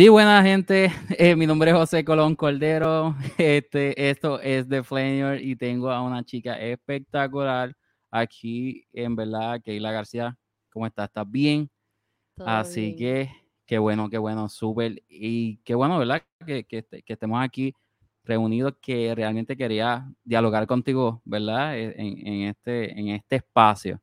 Sí, 0.00 0.08
buena 0.08 0.42
gente. 0.42 0.90
Eh, 1.18 1.36
mi 1.36 1.46
nombre 1.46 1.70
es 1.70 1.76
José 1.76 2.02
Colón 2.02 2.34
Cordero. 2.34 3.14
Este, 3.36 4.08
esto 4.08 4.40
es 4.40 4.66
The 4.66 4.82
Flamer 4.82 5.44
y 5.44 5.56
tengo 5.56 5.90
a 5.90 6.00
una 6.00 6.24
chica 6.24 6.58
espectacular 6.58 7.76
aquí, 8.10 8.86
en 8.94 9.14
verdad, 9.14 9.60
Keila 9.62 9.92
García. 9.92 10.38
¿Cómo 10.70 10.86
estás? 10.86 11.08
¿Estás 11.08 11.30
bien? 11.30 11.70
Así 12.38 12.96
que, 12.96 13.30
qué 13.66 13.78
bueno, 13.78 14.08
qué 14.08 14.16
bueno, 14.16 14.48
súper. 14.48 15.02
Y 15.06 15.58
qué 15.64 15.74
bueno, 15.74 15.98
¿verdad? 15.98 16.22
Que, 16.46 16.64
que, 16.64 16.82
estemos 17.04 17.44
aquí 17.44 17.74
reunidos, 18.24 18.76
que 18.80 19.14
realmente 19.14 19.54
quería 19.54 20.10
dialogar 20.24 20.66
contigo, 20.66 21.20
¿verdad? 21.26 21.76
E, 21.76 21.94
en, 21.98 22.26
en 22.26 22.48
este, 22.48 22.98
en 22.98 23.08
este 23.08 23.36
espacio 23.36 24.00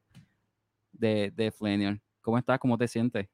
de, 0.91 1.32
de 1.32 1.52
Flamer. 1.52 1.99
¿Cómo 2.21 2.38
estás? 2.38 2.59
¿Cómo 2.59 2.77
te 2.77 2.88
sientes? 2.88 3.27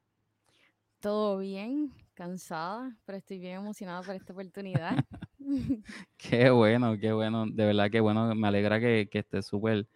Todo 1.02 1.40
bien, 1.40 1.92
cansada, 2.14 2.96
pero 3.06 3.18
estoy 3.18 3.40
bien 3.40 3.58
emocionada 3.58 4.02
por 4.02 4.16
esta 4.16 4.34
oportunidad. 4.34 4.96
qué 6.18 6.50
bueno, 6.50 6.98
qué 7.00 7.12
bueno, 7.12 7.46
de 7.46 7.66
verdad 7.66 7.90
que 7.92 8.00
bueno, 8.00 8.34
me 8.36 8.48
alegra 8.48 8.80
que, 8.80 9.10
que 9.12 9.20
estés 9.20 9.46
súper, 9.46 9.88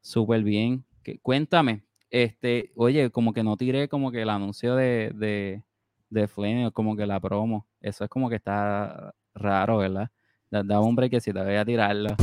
súper 0.00 0.42
bien. 0.42 0.84
Que, 1.02 1.18
cuéntame, 1.18 1.84
este, 2.10 2.72
oye, 2.76 3.10
como 3.10 3.32
que 3.32 3.42
no 3.42 3.56
tiré 3.56 3.88
como 3.88 4.10
que 4.12 4.22
el 4.22 4.30
anuncio 4.30 4.76
de, 4.76 5.12
de, 5.14 5.62
de 6.10 6.70
como 6.72 6.96
que 6.96 7.06
la 7.06 7.20
promo, 7.20 7.66
eso 7.80 8.04
es 8.04 8.10
como 8.10 8.28
que 8.28 8.36
está 8.36 9.14
raro, 9.34 9.78
¿verdad? 9.78 10.10
Da, 10.50 10.62
da 10.62 10.80
un 10.80 10.94
break 10.94 11.12
que 11.12 11.20
si 11.20 11.32
te 11.32 11.42
voy 11.42 11.56
a 11.56 11.64
tirarlo. 11.64 12.14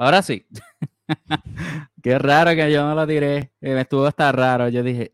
Ahora 0.00 0.22
sí. 0.22 0.46
Qué 2.02 2.18
raro 2.18 2.52
que 2.52 2.72
yo 2.72 2.82
no 2.88 2.94
lo 2.94 3.06
tiré. 3.06 3.52
Eh, 3.60 3.74
me 3.74 3.82
estuvo 3.82 4.06
hasta 4.06 4.32
raro. 4.32 4.70
Yo 4.70 4.82
dije, 4.82 5.12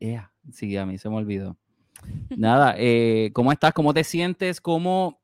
sí, 0.53 0.77
a 0.77 0.87
mí 0.87 0.97
se 0.97 1.11
me 1.11 1.17
olvidó. 1.17 1.57
Nada, 2.37 2.77
eh, 2.79 3.33
¿cómo 3.35 3.51
estás? 3.51 3.73
¿Cómo 3.73 3.93
te 3.93 4.05
sientes? 4.05 4.61
¿Cómo, 4.61 5.21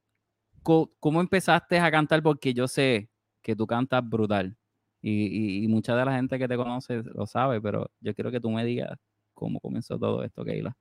¿Cómo 0.64 1.20
empezaste 1.20 1.78
a 1.78 1.92
cantar? 1.92 2.24
Porque 2.24 2.52
yo 2.52 2.66
sé 2.66 3.08
que 3.40 3.54
tú 3.54 3.64
cantas 3.64 4.02
brutal. 4.04 4.56
Y, 5.00 5.64
mucha 5.68 5.94
de 5.94 6.06
la 6.06 6.16
gente 6.16 6.40
que 6.40 6.48
te 6.48 6.56
conoce 6.56 7.00
lo 7.04 7.28
sabe, 7.28 7.60
pero 7.60 7.88
yo 8.00 8.16
quiero 8.16 8.32
que 8.32 8.40
tú 8.40 8.50
me 8.50 8.64
digas 8.64 8.98
cómo 9.32 9.60
comenzó 9.60 9.96
todo 9.96 10.24
esto, 10.24 10.44
Keila. 10.44 10.76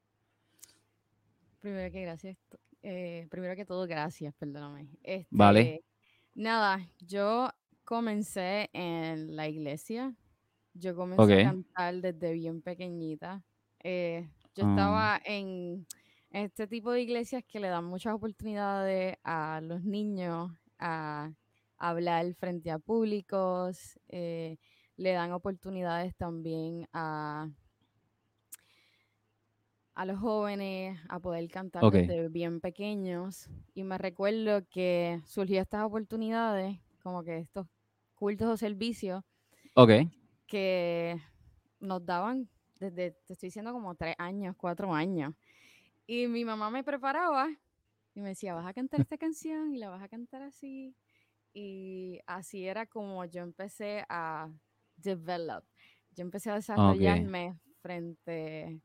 Primero 1.59 1.91
que 1.91 2.01
gracias. 2.01 2.35
Eh, 2.81 3.27
primero 3.29 3.55
que 3.55 3.63
todo, 3.63 3.85
gracias, 3.85 4.33
perdóname. 4.39 4.87
vale. 5.29 5.61
Este, 5.61 5.85
nada, 6.33 6.79
yo 6.97 7.51
comencé 7.83 8.69
en 8.73 9.35
la 9.35 9.47
iglesia. 9.47 10.15
Yo 10.73 10.95
comencé 10.95 11.41
a 11.41 11.45
cantar 11.45 11.95
desde 11.95 12.33
bien 12.33 12.61
pequeñita. 12.61 13.43
Eh, 13.83 14.29
yo 14.55 14.65
ah. 14.65 14.69
estaba 14.69 15.21
en 15.25 15.85
este 16.29 16.67
tipo 16.67 16.91
de 16.91 17.01
iglesias 17.01 17.43
que 17.47 17.59
le 17.59 17.67
dan 17.67 17.85
muchas 17.85 18.13
oportunidades 18.13 19.17
a 19.23 19.59
los 19.61 19.83
niños 19.83 20.51
a 20.79 21.31
hablar 21.77 22.33
frente 22.35 22.71
a 22.71 22.79
públicos, 22.79 23.99
eh, 24.07 24.57
le 24.97 25.11
dan 25.13 25.31
oportunidades 25.31 26.15
también 26.15 26.87
a, 26.93 27.49
a 29.95 30.05
los 30.05 30.19
jóvenes 30.19 30.99
a 31.09 31.19
poder 31.19 31.49
cantar 31.49 31.83
desde 31.91 32.29
bien 32.29 32.61
pequeños. 32.61 33.49
Y 33.73 33.83
me 33.83 33.97
recuerdo 33.97 34.65
que 34.69 35.21
surgió 35.25 35.61
estas 35.61 35.83
oportunidades, 35.83 36.79
como 37.01 37.23
que 37.23 37.37
estos 37.39 37.67
cultos 38.15 38.47
o 38.47 38.57
servicios 38.57 39.23
que 40.47 41.21
nos 41.79 42.05
daban 42.05 42.49
desde, 42.75 43.11
te 43.11 43.33
estoy 43.33 43.47
diciendo, 43.47 43.73
como 43.73 43.95
tres 43.95 44.15
años, 44.17 44.55
cuatro 44.57 44.93
años. 44.93 45.33
Y 46.07 46.27
mi 46.27 46.43
mamá 46.43 46.69
me 46.69 46.83
preparaba 46.83 47.49
y 48.13 48.21
me 48.21 48.29
decía, 48.29 48.53
vas 48.53 48.67
a 48.67 48.73
cantar 48.73 49.01
esta 49.01 49.17
canción 49.17 49.73
y 49.73 49.77
la 49.77 49.89
vas 49.89 50.03
a 50.03 50.09
cantar 50.09 50.41
así. 50.41 50.95
Y 51.53 52.19
así 52.25 52.65
era 52.65 52.85
como 52.85 53.23
yo 53.25 53.43
empecé 53.43 54.05
a 54.09 54.49
develop. 54.97 55.63
Yo 56.15 56.23
empecé 56.23 56.51
a 56.51 56.55
desarrollarme 56.55 57.59
frente 57.81 58.81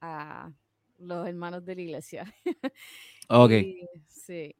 a 0.00 0.52
los 0.98 1.26
hermanos 1.26 1.64
de 1.64 1.74
la 1.74 1.82
iglesia. 1.82 2.34
Ok. 3.28 3.50
sí. 4.08 4.54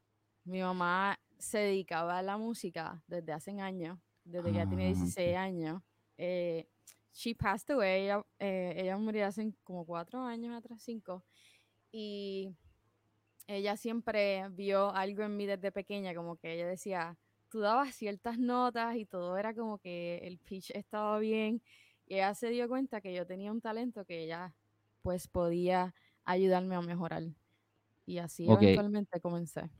Mi 0.45 0.61
mamá 0.61 1.19
se 1.39 1.59
dedicaba 1.59 2.19
a 2.19 2.23
la 2.23 2.37
música 2.37 3.03
desde 3.07 3.33
hace 3.33 3.61
años, 3.61 3.99
desde 4.25 4.51
que 4.51 4.59
ya 4.59 4.67
tiene 4.67 4.87
16 4.87 5.37
ah, 5.37 5.43
años. 5.43 5.83
Eh, 6.19 6.69
she 7.13 7.35
passed 7.35 7.71
away, 7.71 8.05
ella, 8.05 8.25
eh, 8.39 8.75
ella, 8.77 8.97
murió 8.97 9.27
hace 9.27 9.53
como 9.65 9.85
cuatro 9.85 10.23
años 10.23 10.57
atrás, 10.57 10.83
cinco. 10.83 11.25
Y 11.93 12.55
ella 13.47 13.77
siempre 13.77 14.49
vio 14.51 14.95
algo 14.95 15.23
en 15.23 15.37
mí 15.37 15.47
desde 15.47 15.73
pequeña, 15.73 16.15
como 16.15 16.37
que 16.37 16.55
ella 16.55 16.67
decía, 16.67 17.17
tú 17.49 17.61
dabas 17.61 17.95
ciertas 17.95 18.39
notas 18.39 18.97
y 18.97 19.07
todo 19.07 19.37
era 19.37 19.55
como 19.55 19.79
que 19.79 20.19
el 20.25 20.39
pitch 20.39 20.71
estaba 20.71 21.19
bien. 21.19 21.63
Y 22.07 22.15
ella 22.15 22.35
se 22.35 22.51
dio 22.51 22.69
cuenta 22.69 23.01
que 23.01 23.15
yo 23.15 23.27
tenía 23.27 23.51
un 23.51 23.61
talento 23.61 24.05
que 24.05 24.25
ella 24.25 24.55
pues 25.03 25.29
podía 25.29 25.95
ayudarme 26.25 26.75
a 26.75 26.83
mejorar. 26.83 27.23
Y 28.05 28.19
así 28.19 28.47
eventualmente 28.49 29.21
comencé. 29.21 29.71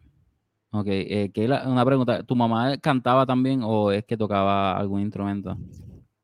Ok, 0.79 0.89
eh, 0.89 1.31
una 1.67 1.85
pregunta, 1.87 2.23
¿tu 2.23 2.37
mamá 2.37 2.77
cantaba 2.77 3.25
también 3.25 3.63
o 3.63 3.91
es 3.91 4.05
que 4.05 4.15
tocaba 4.15 4.77
algún 4.77 5.01
instrumento? 5.01 5.57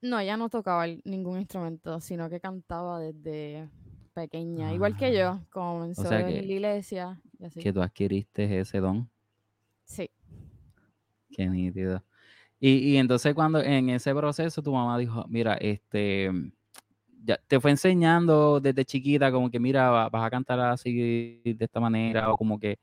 No, 0.03 0.19
ella 0.19 0.37
no 0.37 0.51
tocaba 0.51 0.87
ningún 1.05 1.39
instrumento, 1.39 2.01
sino 2.01 2.29
que 2.29 2.39
cantaba 2.39 3.01
desde 3.01 3.71
pequeña, 4.13 4.75
igual 4.75 4.95
que 4.95 5.17
yo, 5.17 5.29
ah, 5.29 5.47
comenzó 5.51 6.13
en 6.13 6.27
la 6.27 6.43
iglesia. 6.43 7.21
Que 7.59 7.73
tú 7.73 7.81
adquiriste 7.81 8.61
ese 8.61 8.81
don. 8.81 9.09
Sí. 9.85 10.11
Qué 11.31 11.49
nítido. 11.49 12.03
Y, 12.61 12.93
y, 12.93 12.97
entonces 12.99 13.35
cuando 13.35 13.61
en 13.63 13.89
ese 13.89 14.15
proceso 14.15 14.63
tu 14.63 14.73
mamá 14.73 14.99
dijo, 14.99 15.25
mira, 15.29 15.55
este, 15.55 16.31
ya 17.25 17.39
te 17.49 17.59
fue 17.59 17.71
enseñando 17.71 18.61
desde 18.61 18.85
chiquita 18.85 19.33
como 19.33 19.51
que, 19.51 19.59
mira, 19.59 20.09
vas 20.11 20.27
a 20.27 20.31
cantar 20.31 20.61
así 20.61 21.41
de 21.43 21.65
esta 21.65 21.81
manera 21.81 22.31
o 22.31 22.37
como 22.37 22.59
que 22.59 22.79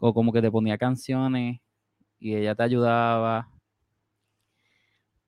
o 0.00 0.14
como 0.14 0.32
que 0.32 0.42
te 0.42 0.50
ponía 0.50 0.78
canciones 0.78 1.60
y 2.20 2.36
ella 2.36 2.54
te 2.56 2.64
ayudaba. 2.64 3.50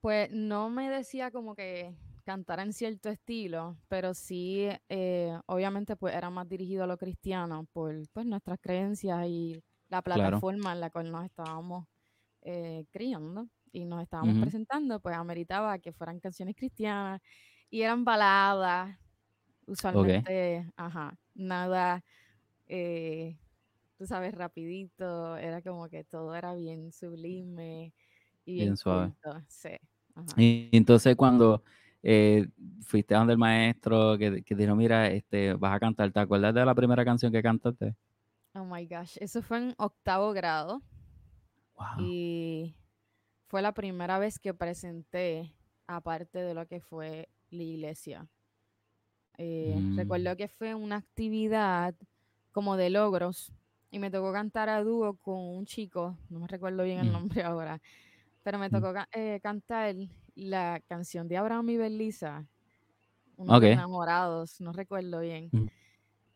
Pues 0.01 0.31
no 0.31 0.69
me 0.69 0.89
decía 0.89 1.29
como 1.31 1.55
que 1.55 1.95
cantara 2.25 2.63
en 2.63 2.73
cierto 2.73 3.09
estilo, 3.09 3.77
pero 3.87 4.13
sí, 4.13 4.67
eh, 4.89 5.37
obviamente, 5.45 5.95
pues 5.95 6.15
era 6.15 6.29
más 6.31 6.47
dirigido 6.49 6.83
a 6.83 6.87
lo 6.87 6.97
cristiano 6.97 7.67
por 7.71 7.93
pues, 8.11 8.25
nuestras 8.25 8.59
creencias 8.59 9.27
y 9.27 9.63
la 9.89 10.01
plataforma 10.01 10.73
en 10.73 10.79
la 10.81 10.89
cual 10.89 11.11
nos 11.11 11.25
estábamos 11.25 11.85
eh, 12.41 12.85
criando 12.91 13.49
y 13.71 13.85
nos 13.85 14.01
estábamos 14.03 14.37
presentando, 14.37 14.99
pues 15.01 15.15
ameritaba 15.17 15.79
que 15.79 15.93
fueran 15.93 16.19
canciones 16.19 16.55
cristianas 16.55 17.21
y 17.69 17.81
eran 17.83 18.05
baladas, 18.05 18.97
usualmente, 19.67 20.67
ajá, 20.77 21.17
nada 21.35 22.03
eh, 22.67 23.40
tú 24.01 24.07
sabes, 24.07 24.33
rapidito, 24.33 25.37
era 25.37 25.61
como 25.61 25.87
que 25.87 26.03
todo 26.03 26.33
era 26.33 26.55
bien 26.55 26.91
sublime 26.91 27.93
y 28.45 28.55
bien, 28.55 28.75
suave. 28.75 29.13
Sí. 29.47 29.77
Y 30.37 30.69
entonces 30.75 31.15
cuando 31.15 31.63
eh, 32.01 32.47
fuiste 32.81 33.13
a 33.13 33.19
donde 33.19 33.33
el 33.33 33.37
maestro 33.37 34.17
que, 34.17 34.41
que 34.41 34.55
dijo, 34.55 34.75
mira, 34.75 35.05
este, 35.05 35.53
vas 35.53 35.75
a 35.75 35.79
cantar, 35.79 36.11
¿te 36.11 36.19
acuerdas 36.19 36.51
de 36.51 36.65
la 36.65 36.73
primera 36.73 37.05
canción 37.05 37.31
que 37.31 37.43
cantaste? 37.43 37.95
Oh 38.55 38.65
my 38.65 38.87
gosh, 38.87 39.17
eso 39.19 39.43
fue 39.43 39.59
en 39.59 39.75
octavo 39.77 40.33
grado. 40.33 40.81
Wow. 41.75 42.03
Y 42.03 42.75
fue 43.49 43.61
la 43.61 43.71
primera 43.71 44.17
vez 44.17 44.39
que 44.39 44.55
presenté, 44.55 45.53
aparte 45.85 46.39
de 46.39 46.55
lo 46.55 46.65
que 46.65 46.81
fue 46.81 47.29
la 47.51 47.61
iglesia. 47.61 48.27
Eh, 49.37 49.75
mm. 49.77 49.95
Recuerdo 49.95 50.35
que 50.37 50.47
fue 50.47 50.73
una 50.73 50.95
actividad 50.95 51.93
como 52.51 52.77
de 52.77 52.89
logros 52.89 53.53
y 53.91 53.99
me 53.99 54.09
tocó 54.09 54.31
cantar 54.31 54.69
a 54.69 54.81
dúo 54.81 55.15
con 55.17 55.37
un 55.37 55.65
chico, 55.65 56.17
no 56.29 56.39
me 56.39 56.47
recuerdo 56.47 56.83
bien 56.83 56.99
el 56.99 57.09
mm. 57.09 57.11
nombre 57.11 57.43
ahora, 57.43 57.81
pero 58.41 58.57
me 58.57 58.69
mm. 58.69 58.71
tocó 58.71 58.93
eh, 59.11 59.39
cantar 59.43 59.93
la 60.33 60.81
canción 60.87 61.27
de 61.27 61.37
Abraham 61.37 61.69
y 61.71 61.77
Belisa, 61.77 62.47
unos 63.35 63.61
enamorados, 63.61 64.61
no 64.61 64.71
recuerdo 64.71 65.19
bien. 65.19 65.49
Mm. 65.51 65.67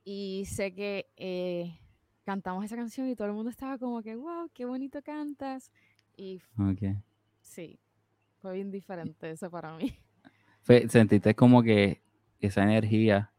Y 0.04 0.46
sé 0.46 0.74
que 0.74 1.08
eh, 1.16 1.80
cantamos 2.26 2.66
esa 2.66 2.76
canción 2.76 3.08
y 3.10 3.16
todo 3.16 3.28
el 3.28 3.34
mundo 3.34 3.50
estaba 3.50 3.78
como 3.78 4.04
que, 4.04 4.16
wow, 4.16 4.50
qué 4.54 4.66
bonito 4.66 5.02
cantas. 5.02 5.72
Y 6.18 6.42
sí, 7.42 7.80
fue 8.42 8.56
bien 8.56 8.70
diferente 8.70 9.32
eso 9.32 9.50
para 9.50 9.76
mí. 9.78 9.98
sentiste 10.90 11.34
como 11.36 11.64
que 11.64 12.02
esa 12.40 12.64
energía, 12.64 13.32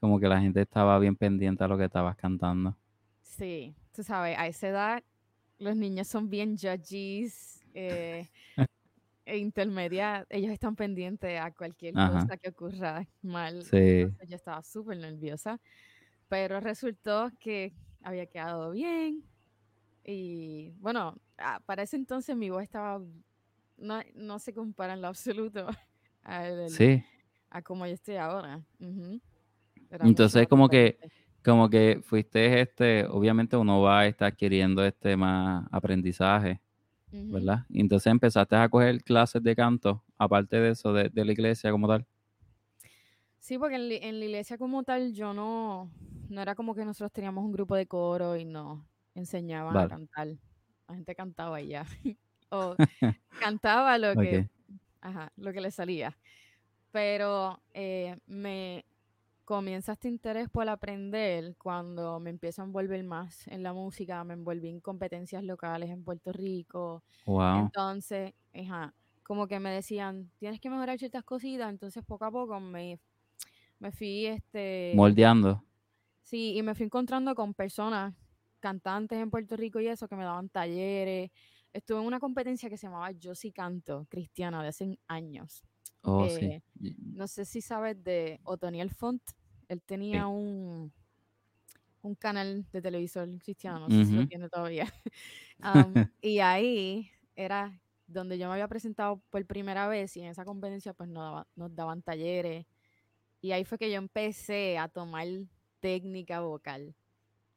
como 0.00 0.18
que 0.18 0.28
la 0.28 0.40
gente 0.40 0.62
estaba 0.62 0.98
bien 0.98 1.14
pendiente 1.14 1.62
a 1.62 1.68
lo 1.68 1.76
que 1.76 1.84
estabas 1.84 2.16
cantando. 2.16 2.76
Sí, 3.36 3.74
tú 3.94 4.02
sabes, 4.02 4.36
a 4.38 4.46
esa 4.46 4.68
edad 4.68 5.04
los 5.58 5.74
niños 5.74 6.06
son 6.08 6.28
bien 6.28 6.56
judges, 6.56 7.64
eh, 7.72 8.28
e 9.24 9.38
intermedia, 9.38 10.26
ellos 10.28 10.52
están 10.52 10.76
pendientes 10.76 11.40
a 11.40 11.50
cualquier 11.52 11.94
cosa 11.94 12.36
que 12.36 12.50
ocurra 12.50 13.06
mal. 13.22 13.62
Sí. 13.62 14.06
yo 14.28 14.36
estaba 14.36 14.62
súper 14.62 14.98
nerviosa, 14.98 15.58
pero 16.28 16.60
resultó 16.60 17.30
que 17.38 17.72
había 18.02 18.26
quedado 18.26 18.72
bien. 18.72 19.24
Y 20.04 20.72
bueno, 20.80 21.16
para 21.64 21.84
ese 21.84 21.96
entonces 21.96 22.36
mi 22.36 22.50
voz 22.50 22.64
estaba, 22.64 23.00
no, 23.78 24.00
no 24.14 24.38
se 24.40 24.52
compara 24.52 24.92
en 24.92 25.00
lo 25.00 25.08
absoluto 25.08 25.68
a, 26.22 26.44
a 27.50 27.62
como 27.62 27.86
yo 27.86 27.94
estoy 27.94 28.16
ahora. 28.16 28.62
Entonces 30.00 30.48
como 30.48 30.68
que 30.68 30.98
como 31.44 31.68
que 31.68 32.00
fuiste 32.04 32.60
este, 32.60 33.04
obviamente 33.06 33.56
uno 33.56 33.80
va 33.80 34.00
a 34.00 34.06
estar 34.06 34.32
adquiriendo 34.32 34.84
este 34.84 35.16
más 35.16 35.66
aprendizaje, 35.70 36.60
¿verdad? 37.10 37.64
Y 37.68 37.80
entonces 37.80 38.10
empezaste 38.10 38.56
a 38.56 38.68
coger 38.68 39.02
clases 39.02 39.42
de 39.42 39.54
canto, 39.56 40.02
aparte 40.16 40.56
de 40.56 40.70
eso, 40.70 40.92
de, 40.92 41.10
la 41.12 41.32
iglesia 41.32 41.70
como 41.70 41.88
tal. 41.88 42.06
Sí, 43.38 43.58
porque 43.58 43.76
en, 43.76 44.20
la 44.20 44.24
iglesia 44.24 44.56
como 44.56 44.84
tal 44.84 45.12
yo 45.12 45.34
no, 45.34 45.90
no 46.28 46.40
era 46.40 46.54
como 46.54 46.74
que 46.74 46.84
nosotros 46.84 47.12
teníamos 47.12 47.44
un 47.44 47.52
grupo 47.52 47.74
de 47.74 47.86
coro 47.86 48.36
y 48.36 48.44
nos 48.44 48.78
enseñaban 49.14 49.76
a 49.76 49.88
cantar. 49.88 50.28
La 50.88 50.94
gente 50.94 51.14
cantaba 51.14 51.60
y 51.60 51.68
ya. 51.68 51.84
o 52.50 52.76
cantaba 53.40 53.98
lo 53.98 54.14
que, 54.14 54.48
ajá, 55.00 55.32
lo 55.36 55.52
que 55.52 55.60
le 55.60 55.70
salía. 55.70 56.16
Pero 56.92 57.60
eh, 57.74 58.16
me, 58.26 58.84
comienza 59.52 59.92
este 59.92 60.08
interés 60.08 60.48
por 60.48 60.66
aprender 60.66 61.54
cuando 61.58 62.18
me 62.20 62.30
empiezo 62.30 62.62
a 62.62 62.64
envolver 62.64 63.04
más 63.04 63.46
en 63.48 63.62
la 63.62 63.74
música, 63.74 64.24
me 64.24 64.32
envolví 64.32 64.70
en 64.70 64.80
competencias 64.80 65.44
locales 65.44 65.90
en 65.90 66.02
Puerto 66.02 66.32
Rico. 66.32 67.02
Entonces, 67.26 68.32
como 69.22 69.46
que 69.46 69.60
me 69.60 69.68
decían, 69.68 70.30
tienes 70.38 70.58
que 70.58 70.70
mejorar 70.70 70.98
ciertas 70.98 71.22
cositas, 71.22 71.68
entonces 71.68 72.02
poco 72.02 72.24
a 72.24 72.30
poco 72.30 72.60
me, 72.60 72.98
me 73.78 73.92
fui 73.92 74.24
este 74.24 74.94
moldeando. 74.96 75.62
Sí, 76.22 76.54
y 76.56 76.62
me 76.62 76.74
fui 76.74 76.86
encontrando 76.86 77.34
con 77.34 77.52
personas, 77.52 78.14
cantantes 78.58 79.18
en 79.18 79.30
Puerto 79.30 79.54
Rico 79.58 79.80
y 79.80 79.86
eso, 79.86 80.08
que 80.08 80.16
me 80.16 80.24
daban 80.24 80.48
talleres. 80.48 81.30
Estuve 81.74 81.98
en 82.00 82.06
una 82.06 82.20
competencia 82.20 82.70
que 82.70 82.78
se 82.78 82.86
llamaba 82.86 83.10
Yo 83.12 83.34
sí 83.34 83.52
canto, 83.52 84.06
cristiana, 84.08 84.62
de 84.62 84.68
hace 84.68 84.98
años. 85.08 85.62
Oh, 86.00 86.26
sí. 86.26 86.46
Eh, 86.46 86.62
no 86.80 87.28
sé 87.28 87.44
si 87.44 87.60
sabes 87.60 88.02
de 88.02 88.40
Otoniel 88.44 88.90
Font. 88.90 89.22
Él 89.72 89.82
tenía 89.82 90.26
un, 90.26 90.92
un 92.02 92.14
canal 92.14 92.66
de 92.72 92.82
televisor 92.82 93.28
cristiano, 93.38 93.80
no 93.80 93.88
sé 93.88 94.04
si 94.04 94.12
lo 94.12 94.26
tiene 94.26 94.48
todavía. 94.48 94.92
y 96.20 96.40
ahí 96.40 97.10
era 97.36 97.80
donde 98.06 98.38
yo 98.38 98.48
me 98.48 98.54
había 98.54 98.68
presentado 98.68 99.22
por 99.30 99.44
primera 99.46 99.88
vez 99.88 100.16
y 100.16 100.20
en 100.20 100.26
esa 100.26 100.44
competencia 100.44 100.92
pues 100.92 101.08
nos, 101.08 101.46
nos 101.56 101.74
daban 101.74 102.02
talleres. 102.02 102.66
Y 103.40 103.52
ahí 103.52 103.64
fue 103.64 103.78
que 103.78 103.90
yo 103.90 103.96
empecé 103.96 104.78
a 104.78 104.88
tomar 104.88 105.26
técnica 105.80 106.40
vocal. 106.40 106.94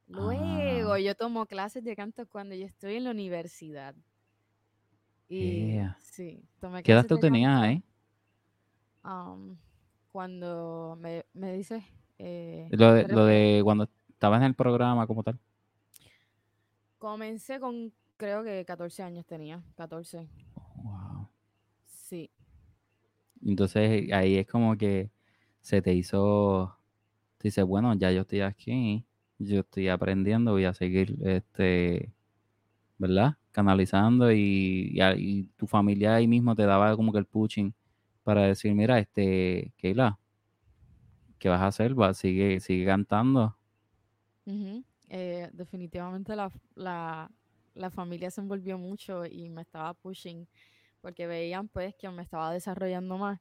Luego 0.08 0.94
ah. 0.94 1.00
yo 1.00 1.16
tomo 1.16 1.46
clases 1.46 1.84
de 1.84 1.96
canto 1.96 2.28
cuando 2.28 2.56
yo 2.56 2.66
estoy 2.66 2.96
en 2.96 3.04
la 3.06 3.12
universidad. 3.12 3.96
Y 5.28 5.80
sí, 6.00 6.44
tomé 6.60 6.84
¿Qué 6.84 6.92
edad 6.92 7.06
tú 7.06 7.18
tenías 7.18 7.62
ahí? 7.62 7.84
cuando 10.12 10.98
me, 11.00 11.26
me 11.34 11.54
dices 11.54 11.84
eh, 12.18 12.68
lo, 12.72 12.94
de, 12.94 13.08
lo 13.08 13.26
de 13.26 13.62
cuando 13.64 13.90
estabas 14.10 14.40
en 14.40 14.48
el 14.48 14.56
programa 14.56 15.08
como 15.08 15.24
tal. 15.24 15.40
Comencé 16.98 17.60
con, 17.60 17.92
creo 18.18 18.44
que 18.44 18.64
14 18.66 19.04
años 19.04 19.26
tenía, 19.26 19.62
14. 19.76 20.28
Wow. 20.84 21.28
Sí. 21.86 22.30
Entonces 23.46 24.12
ahí 24.12 24.38
es 24.38 24.48
como 24.48 24.78
que 24.78 25.12
se 25.62 25.82
te 25.82 25.94
hizo, 25.94 26.78
te 27.38 27.50
dices, 27.50 27.66
bueno, 27.66 27.94
ya 27.96 28.12
yo 28.12 28.22
estoy 28.22 28.42
aquí, 28.42 29.06
yo 29.40 29.62
estoy 29.62 29.90
aprendiendo, 29.90 30.52
voy 30.52 30.66
a 30.66 30.74
seguir, 30.74 31.18
este, 31.24 32.12
¿verdad? 32.98 33.38
Canalizando 33.52 34.32
y, 34.32 34.98
y, 35.18 35.44
tu 35.58 35.68
familia 35.68 36.16
ahí 36.16 36.28
mismo 36.28 36.56
te 36.56 36.64
daba 36.64 36.96
como 36.96 37.12
que 37.12 37.20
el 37.20 37.26
pushing 37.26 37.74
para 38.24 38.44
decir, 38.44 38.74
mira, 38.74 39.00
este, 39.00 39.74
Keila, 39.78 40.18
¿qué 41.45 41.50
vas 41.50 41.62
a 41.62 41.68
hacer? 41.68 42.00
Va, 42.00 42.12
sigue, 42.15 42.59
sigue 42.59 42.88
cantando. 42.88 43.56
Eh, 45.09 45.47
definitivamente 45.53 46.36
la, 46.36 46.51
la, 46.74 47.30
la, 47.75 47.92
familia 47.92 48.31
se 48.31 48.42
envolvió 48.42 48.80
mucho 48.80 49.27
y 49.27 49.47
me 49.51 49.62
estaba 49.62 49.94
pushing 49.94 50.47
porque 51.01 51.27
veían 51.27 51.68
pues 51.68 51.94
que 51.94 52.09
me 52.09 52.24
estaba 52.24 52.51
desarrollando 52.51 53.19
más 53.19 53.39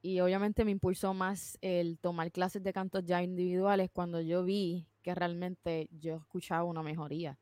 y 0.00 0.20
obviamente 0.20 0.64
me 0.64 0.70
impulsó 0.70 1.12
más 1.12 1.58
el 1.60 1.98
tomar 1.98 2.32
clases 2.32 2.62
de 2.62 2.72
cantos 2.72 3.04
ya 3.04 3.22
individuales 3.22 3.90
cuando 3.92 4.22
yo 4.22 4.42
vi 4.44 4.88
que 5.02 5.14
realmente 5.14 5.90
yo 5.90 6.16
escuchaba 6.16 6.64
una 6.64 6.82
mejoría. 6.82 7.38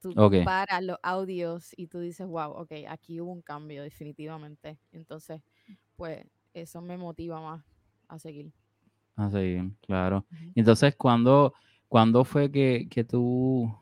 Tú 0.00 0.12
paras 0.44 0.82
los 0.82 0.98
audios 1.02 1.72
y 1.74 1.86
tú 1.86 2.00
dices, 2.00 2.26
wow, 2.26 2.50
ok, 2.50 2.72
aquí 2.86 3.18
hubo 3.18 3.32
un 3.32 3.40
cambio 3.40 3.82
definitivamente. 3.82 4.78
Entonces, 4.90 5.40
pues 5.96 6.26
eso 6.52 6.82
me 6.82 6.98
motiva 6.98 7.40
más 7.40 7.64
a 8.08 8.18
seguir. 8.18 8.52
Ah, 9.16 9.30
sí, 9.30 9.58
claro. 9.82 10.24
Entonces, 10.54 10.94
¿cuándo, 10.96 11.54
¿cuándo 11.88 12.24
fue 12.24 12.50
que, 12.50 12.88
que 12.90 13.04
tú, 13.04 13.72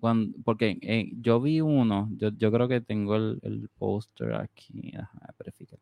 cuando, 0.00 0.36
porque 0.44 0.78
eh, 0.82 1.10
yo 1.20 1.40
vi 1.40 1.60
uno, 1.60 2.08
yo, 2.16 2.30
yo, 2.30 2.50
creo 2.50 2.68
que 2.68 2.80
tengo 2.80 3.16
el, 3.16 3.38
el 3.42 3.68
póster 3.78 4.34
aquí, 4.34 4.90
déjame 4.92 5.34
verificar. 5.38 5.78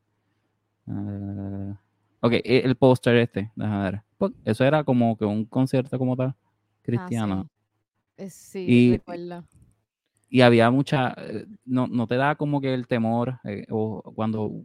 Uh, 0.86 1.74
ok, 2.20 2.32
e, 2.32 2.62
el 2.64 2.76
póster 2.76 3.16
este, 3.16 3.50
déjame 3.56 3.82
ver. 3.82 4.02
Pues, 4.18 4.32
eso 4.44 4.64
era 4.64 4.84
como 4.84 5.16
que 5.16 5.24
un 5.24 5.44
concierto 5.46 5.98
como 5.98 6.16
tal, 6.16 6.34
cristiano. 6.82 7.48
Ah, 8.18 8.24
sí, 8.24 8.30
sí 8.30 8.66
y, 8.70 8.92
recuerdo. 8.92 9.44
Y 10.28 10.42
había 10.42 10.70
mucha, 10.70 11.14
eh, 11.18 11.46
no, 11.64 11.88
no 11.88 12.06
te 12.06 12.14
da 12.14 12.36
como 12.36 12.60
que 12.60 12.72
el 12.72 12.86
temor, 12.86 13.40
eh, 13.44 13.66
o 13.70 14.00
cuando 14.14 14.64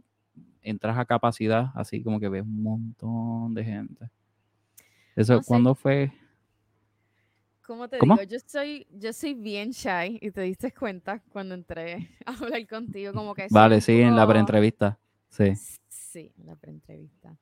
entras 0.62 0.98
a 0.98 1.04
capacidad, 1.04 1.70
así 1.74 2.02
como 2.02 2.20
que 2.20 2.28
ves 2.28 2.42
un 2.42 2.62
montón 2.62 3.54
de 3.54 3.64
gente. 3.64 4.10
Eso, 5.16 5.40
¿cuándo 5.46 5.74
fue? 5.74 6.12
¿Cómo 7.66 7.88
te 7.88 7.98
digo? 7.98 8.22
Yo 8.22 8.38
soy, 8.46 8.86
yo 8.92 9.12
soy 9.14 9.32
bien 9.32 9.70
shy 9.70 10.18
y 10.20 10.30
te 10.30 10.42
diste 10.42 10.72
cuenta 10.72 11.20
cuando 11.30 11.54
entré 11.54 12.10
a 12.26 12.32
hablar 12.32 12.66
contigo, 12.68 13.14
como 13.14 13.34
que... 13.34 13.48
Vale, 13.50 13.80
sí, 13.80 14.00
en 14.00 14.14
la 14.14 14.26
preentrevista. 14.28 14.98
Sí. 15.30 15.54
Sí, 15.88 16.32
en 16.38 16.46
la 16.46 16.54
preentrevista. 16.54 17.34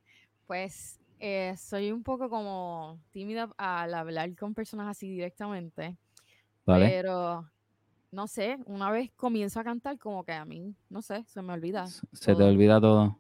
Pues 0.47 1.01
eh, 1.19 1.55
soy 1.59 1.91
un 1.91 2.05
poco 2.05 2.31
como 2.31 3.01
tímida 3.11 3.51
al 3.59 3.93
hablar 3.93 4.35
con 4.37 4.55
personas 4.55 4.89
así 4.89 5.09
directamente. 5.09 5.97
Vale. 6.65 6.89
Pero, 6.89 7.51
no 8.13 8.29
sé, 8.29 8.57
una 8.67 8.91
vez 8.93 9.11
comienzo 9.17 9.59
a 9.59 9.65
cantar, 9.65 9.99
como 9.99 10.23
que 10.23 10.33
a 10.33 10.45
mí, 10.45 10.77
no 10.89 11.03
sé, 11.03 11.25
se 11.25 11.43
me 11.43 11.53
olvida. 11.53 11.87
Se 11.87 12.35
te 12.37 12.43
olvida 12.45 12.81
todo. 12.81 13.19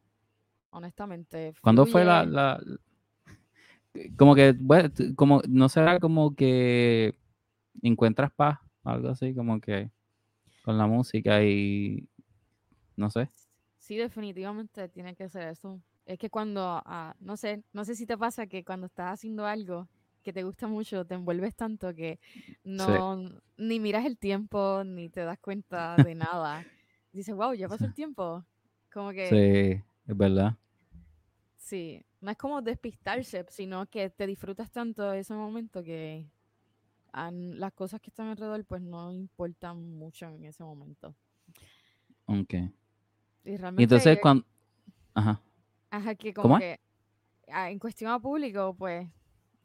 Honestamente. 0.70 1.54
¿Cuándo 1.60 1.86
fue 1.86 2.04
la, 2.04 2.60
como 4.16 4.34
que, 4.34 4.54
bueno, 4.58 4.90
como, 5.16 5.42
no 5.48 5.68
será 5.68 6.00
como 6.00 6.34
que 6.34 7.14
encuentras 7.82 8.32
paz, 8.32 8.58
algo 8.84 9.08
así, 9.08 9.34
como 9.34 9.60
que 9.60 9.90
con 10.64 10.78
la 10.78 10.86
música 10.86 11.44
y 11.44 12.08
no 12.96 13.10
sé. 13.10 13.30
Sí, 13.78 13.96
definitivamente 13.96 14.88
tiene 14.88 15.14
que 15.14 15.28
ser 15.28 15.48
eso. 15.48 15.80
Es 16.06 16.18
que 16.18 16.30
cuando, 16.30 16.62
ah, 16.84 17.14
no 17.20 17.36
sé, 17.36 17.62
no 17.72 17.84
sé 17.84 17.94
si 17.94 18.06
te 18.06 18.16
pasa 18.16 18.46
que 18.46 18.64
cuando 18.64 18.86
estás 18.86 19.14
haciendo 19.14 19.46
algo 19.46 19.88
que 20.22 20.32
te 20.32 20.42
gusta 20.42 20.66
mucho, 20.66 21.04
te 21.04 21.14
envuelves 21.14 21.54
tanto 21.54 21.94
que 21.94 22.18
no, 22.64 23.28
ni 23.58 23.78
miras 23.78 24.06
el 24.06 24.16
tiempo, 24.16 24.82
ni 24.84 25.10
te 25.10 25.20
das 25.20 25.38
cuenta 25.38 25.96
de 25.96 26.14
nada. 26.14 26.64
Dices, 27.12 27.34
wow, 27.34 27.52
ya 27.52 27.68
pasó 27.68 27.84
el 27.84 27.94
tiempo. 27.94 28.44
Como 28.92 29.10
que... 29.12 29.28
Sí, 29.28 29.84
es 30.10 30.16
verdad. 30.16 30.56
Sí, 31.64 32.04
no 32.20 32.30
es 32.30 32.36
como 32.36 32.60
despistarse, 32.60 33.46
sino 33.48 33.86
que 33.86 34.10
te 34.10 34.26
disfrutas 34.26 34.70
tanto 34.70 35.10
de 35.10 35.20
ese 35.20 35.32
momento 35.32 35.82
que 35.82 36.28
las 37.14 37.72
cosas 37.72 38.02
que 38.02 38.10
están 38.10 38.26
alrededor 38.26 38.66
pues 38.66 38.82
no 38.82 39.10
importan 39.14 39.96
mucho 39.96 40.28
en 40.28 40.44
ese 40.44 40.62
momento. 40.62 41.14
Ok. 42.26 42.52
Y, 43.44 43.54
entonces 43.78 44.18
cuando... 44.20 44.44
Ajá. 45.14 45.40
Ajá, 45.88 46.14
que 46.14 46.34
como 46.34 46.58
que 46.58 46.80
ah, 47.50 47.70
en 47.70 47.78
cuestión 47.78 48.10
a 48.12 48.20
público 48.20 48.76
pues 48.76 49.08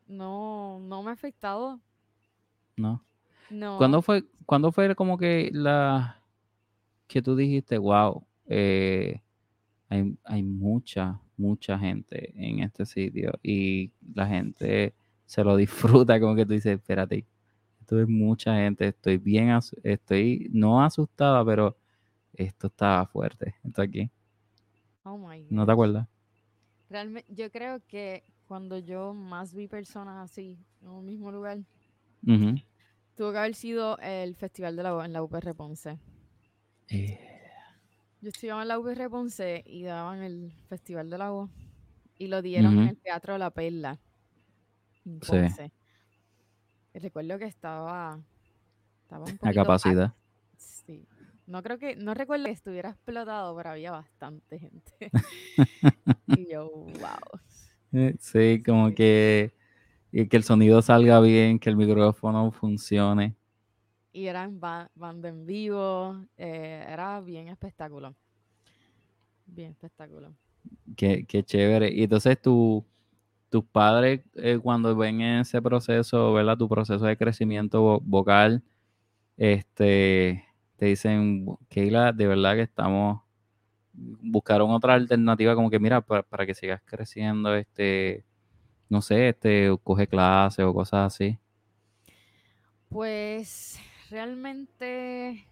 no, 0.07 0.79
no 0.79 1.03
me 1.03 1.09
ha 1.09 1.13
afectado. 1.13 1.81
No. 2.77 3.03
No. 3.49 3.77
¿Cuándo 3.77 4.01
fue, 4.01 4.23
¿cuándo 4.45 4.71
fue 4.71 4.95
como 4.95 5.17
que 5.17 5.49
la 5.51 6.23
que 7.07 7.21
tú 7.21 7.35
dijiste, 7.35 7.77
wow, 7.77 8.25
eh, 8.45 9.21
hay, 9.89 10.17
hay 10.23 10.43
mucha, 10.43 11.19
mucha 11.39 11.79
gente 11.79 12.33
en 12.35 12.59
este 12.59 12.85
sitio 12.85 13.31
y 13.41 13.91
la 14.13 14.27
gente 14.27 14.93
se 15.25 15.43
lo 15.43 15.55
disfruta 15.57 16.19
como 16.19 16.35
que 16.35 16.45
tú 16.45 16.53
dices, 16.53 16.77
espérate, 16.77 17.25
esto 17.79 17.99
es 17.99 18.07
mucha 18.07 18.55
gente, 18.55 18.87
estoy 18.89 19.17
bien, 19.17 19.57
estoy 19.83 20.49
no 20.51 20.83
asustada, 20.83 21.43
pero 21.43 21.75
esto 22.33 22.67
estaba 22.67 23.05
fuerte, 23.07 23.55
esto 23.63 23.81
aquí. 23.81 24.09
Oh 25.03 25.17
my 25.17 25.41
God. 25.41 25.49
¿No 25.49 25.65
te 25.65 25.71
acuerdas? 25.71 26.07
Realmente, 26.89 27.33
yo 27.33 27.51
creo 27.51 27.81
que 27.87 28.23
cuando 28.47 28.77
yo 28.77 29.13
más 29.13 29.53
vi 29.53 29.67
personas 29.67 30.29
así 30.29 30.57
en 30.81 30.89
un 30.89 31.05
mismo 31.05 31.31
lugar, 31.31 31.59
tuvo 33.15 33.31
que 33.31 33.37
haber 33.37 33.53
sido 33.55 33.97
el 33.99 34.35
Festival 34.35 34.75
de 34.75 34.83
la 34.83 35.05
en 35.05 35.13
la 35.13 35.23
UPR 35.23 35.53
Ponce. 35.55 35.99
Eh. 36.89 37.28
Yo 38.21 38.29
estudiaba 38.29 38.61
en 38.63 38.67
la 38.67 38.79
UPR 38.79 39.09
Ponce 39.09 39.63
y 39.65 39.83
daban 39.83 40.21
el 40.21 40.51
Festival 40.67 41.09
del 41.09 41.21
Agua 41.21 41.49
y 42.17 42.27
lo 42.27 42.41
dieron 42.41 42.77
en 42.79 42.89
el 42.89 42.97
Teatro 42.97 43.37
La 43.37 43.49
Perla. 43.49 43.97
En 45.05 45.19
Ponce. 45.19 45.71
Y 46.93 46.99
recuerdo 46.99 47.39
que 47.39 47.45
estaba, 47.45 48.19
estaba 49.03 49.23
un 49.23 49.39
A 49.41 49.53
capacidad. 49.53 50.13
Sí. 50.57 51.05
No 51.47 51.63
creo 51.63 51.79
que, 51.79 51.95
no 51.95 52.13
recuerdo 52.13 52.45
que 52.45 52.51
estuviera 52.51 52.89
explotado, 52.89 53.55
pero 53.55 53.69
había 53.69 53.91
bastante 53.91 54.59
gente. 54.59 55.11
y 56.27 56.51
yo, 56.51 56.69
wow. 56.69 57.39
Eh, 57.93 58.15
sí, 58.19 58.61
como 58.63 58.93
que, 58.93 59.53
que 60.11 60.37
el 60.37 60.43
sonido 60.43 60.81
salga 60.81 61.21
bien, 61.21 61.57
que 61.57 61.69
el 61.69 61.77
micrófono 61.77 62.51
funcione. 62.51 63.38
Y 64.19 64.27
era 64.27 64.43
en 64.43 64.59
banda 64.59 65.29
en 65.29 65.45
vivo, 65.45 66.25
eh, 66.35 66.85
era 66.89 67.21
bien 67.21 67.47
espectacular. 67.47 68.13
Bien 69.45 69.71
espectacular. 69.71 70.31
Qué, 70.97 71.23
qué 71.25 71.41
chévere. 71.41 71.89
Y 71.89 72.03
entonces 72.03 72.37
tú 72.41 72.85
tus 73.47 73.63
padres 73.63 74.19
eh, 74.35 74.59
cuando 74.61 74.93
ven 74.93 75.21
ese 75.21 75.61
proceso, 75.61 76.33
¿verdad? 76.33 76.57
Tu 76.57 76.67
proceso 76.67 77.05
de 77.05 77.15
crecimiento 77.15 78.01
vocal, 78.01 78.61
este, 79.37 80.43
te 80.75 80.87
dicen, 80.87 81.45
Keila, 81.69 82.11
de 82.11 82.27
verdad 82.27 82.55
que 82.55 82.63
estamos, 82.63 83.21
buscaron 83.93 84.71
otra 84.71 84.95
alternativa 84.95 85.55
como 85.55 85.69
que, 85.69 85.79
mira, 85.79 86.01
para, 86.01 86.45
que 86.45 86.55
sigas 86.55 86.81
creciendo, 86.83 87.55
este, 87.55 88.25
no 88.89 89.01
sé, 89.01 89.29
este, 89.29 89.73
coge 89.81 90.07
clases 90.07 90.65
o 90.65 90.73
cosas 90.73 91.13
así. 91.13 91.39
Pues 92.89 93.79
realmente 94.09 95.47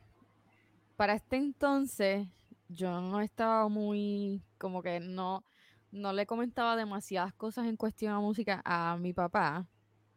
para 0.96 1.14
este 1.14 1.38
entonces 1.38 2.28
yo 2.70 3.02
no 3.02 3.22
estaba 3.22 3.70
muy, 3.70 4.42
como 4.58 4.82
que 4.82 5.00
no, 5.00 5.44
no 5.92 6.12
le 6.12 6.26
comentaba 6.26 6.76
demasiadas 6.76 7.34
cosas 7.34 7.68
en 7.68 7.78
cuestión 7.78 8.14
a 8.14 8.20
música 8.20 8.62
a 8.66 8.98
mi 8.98 9.14
papá. 9.14 9.68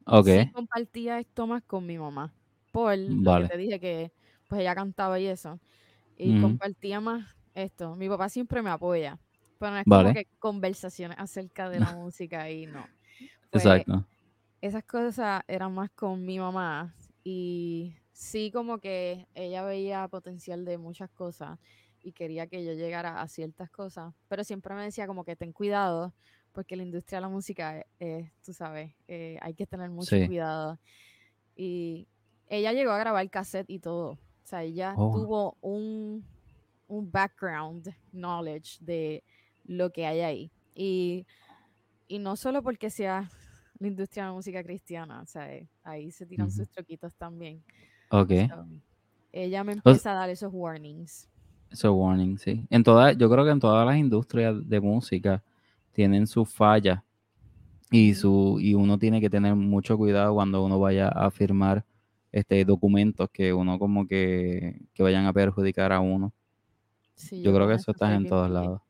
Ok. 0.07 0.27
Sí 0.27 0.51
compartía 0.53 1.21
esto 1.21 1.47
más 1.47 1.63
con 1.63 1.87
mi 1.87 1.99
mamá. 1.99 2.33
Por 2.73 2.97
lo 2.97 3.43
que 3.43 3.49
te 3.49 3.57
dije 3.57 3.81
que 3.81 4.13
pues 4.49 4.61
ella 4.63 4.75
cantaba 4.75 5.21
y 5.21 5.27
eso. 5.27 5.61
Y 6.17 6.41
compartía 6.41 7.01
más 7.01 7.25
esto. 7.55 7.95
Mi 7.97 8.09
papá 8.09 8.29
siempre 8.29 8.63
me 8.63 8.71
apoya. 8.71 9.19
Pero 9.59 9.73
no 9.73 9.79
es 9.79 9.85
como 9.85 10.13
que 10.13 10.27
conversaciones 10.39 11.17
acerca 11.19 11.69
de 11.69 11.81
la 11.81 11.93
música 11.97 12.51
y 12.51 12.67
no. 12.67 12.85
Exacto. 13.53 14.05
Esas 14.61 14.85
cosas 14.85 15.43
eran 15.47 15.73
más 15.75 15.91
con 15.91 16.25
mi 16.25 16.39
mamá. 16.39 16.95
Y 17.23 17.95
sí 18.21 18.51
como 18.51 18.81
que 18.81 19.27
ella 19.35 19.65
veía 19.65 20.07
potencial 20.09 20.67
de 20.67 20.77
muchas 20.77 21.09
cosas 21.11 21.59
y 22.03 22.13
quería 22.13 22.47
que 22.47 22.63
yo 22.63 22.75
llegara 22.75 23.23
a 23.23 23.29
ciertas 23.29 23.71
cosas, 23.71 24.13
pero 24.29 24.45
siempre 24.45 24.75
me 24.75 24.83
decía 24.83 25.07
como 25.07 25.25
que 25.25 25.37
ten 25.37 25.53
cuidado, 25.53 26.13
porque 26.53 26.77
la 26.77 26.83
industria 26.83 27.17
de 27.17 27.23
la 27.23 27.29
música, 27.31 27.87
es, 27.99 28.31
tú 28.45 28.53
sabes, 28.53 28.93
eh, 29.09 29.39
hay 29.41 29.55
que 29.55 29.67
tener 29.67 29.89
mucho 29.89 30.17
cuidado. 30.27 30.79
Y 31.57 32.07
ella 32.49 32.75
llegó 32.75 32.91
a 32.91 32.99
grabar 32.99 33.29
cassette 33.31 33.71
y 33.71 33.79
todo, 33.79 34.11
o 34.11 34.19
sea, 34.45 34.65
ella 34.65 34.95
oh. 34.99 35.13
tuvo 35.13 35.57
un, 35.63 36.23
un 36.89 37.11
background 37.11 37.89
knowledge 38.13 38.77
de 38.81 39.25
lo 39.65 39.91
que 39.93 40.05
hay 40.05 40.21
ahí. 40.21 40.53
Y, 40.75 41.27
y 42.07 42.19
no 42.19 42.37
solo 42.37 42.63
porque 42.63 42.91
sea 42.91 43.31
la 43.79 43.89
industria 43.89 44.25
de 44.25 44.29
la 44.29 44.35
música 44.35 44.63
cristiana, 44.63 45.23
o 45.23 45.27
sea, 45.27 45.49
ahí 45.85 46.11
se 46.11 46.27
tiran 46.27 46.51
sus 46.51 46.69
troquitos 46.69 47.15
también. 47.15 47.65
Ok. 48.11 48.31
ella 49.33 49.65
me 49.65 49.73
empieza 49.73 50.13
a 50.13 50.15
dar 50.15 50.31
esos 50.31 50.51
warnings. 50.53 51.29
Eso 51.71 51.95
warning, 51.95 52.37
sí. 52.37 52.67
En 52.69 52.83
todas, 52.83 53.17
yo 53.17 53.31
creo 53.31 53.45
que 53.45 53.53
en 53.53 53.61
todas 53.61 53.87
las 53.87 53.97
industrias 53.97 54.69
de 54.69 54.81
música 54.81 55.43
tienen 55.93 56.27
sus 56.27 56.49
fallas 56.53 57.01
y 57.93 58.15
su 58.15 58.59
y 58.61 58.75
uno 58.75 58.99
tiene 58.99 59.21
que 59.21 59.31
tener 59.31 59.55
mucho 59.55 59.97
cuidado 59.97 60.35
cuando 60.35 60.65
uno 60.65 60.79
vaya 60.81 61.09
a 61.09 61.31
firmar 61.31 61.85
este 62.33 62.65
documentos 62.65 63.29
que 63.31 63.53
uno 63.53 63.79
como 63.79 64.07
que, 64.07 64.81
que 64.95 65.03
vayan 65.03 65.27
a 65.27 65.33
perjudicar 65.33 65.93
a 65.93 66.01
uno. 66.01 66.33
yo, 67.31 67.55
creo 67.55 67.69
que 67.69 67.75
eso 67.75 67.93
está 67.93 68.15
en 68.15 68.27
todos 68.27 68.51
lados. 68.51 68.81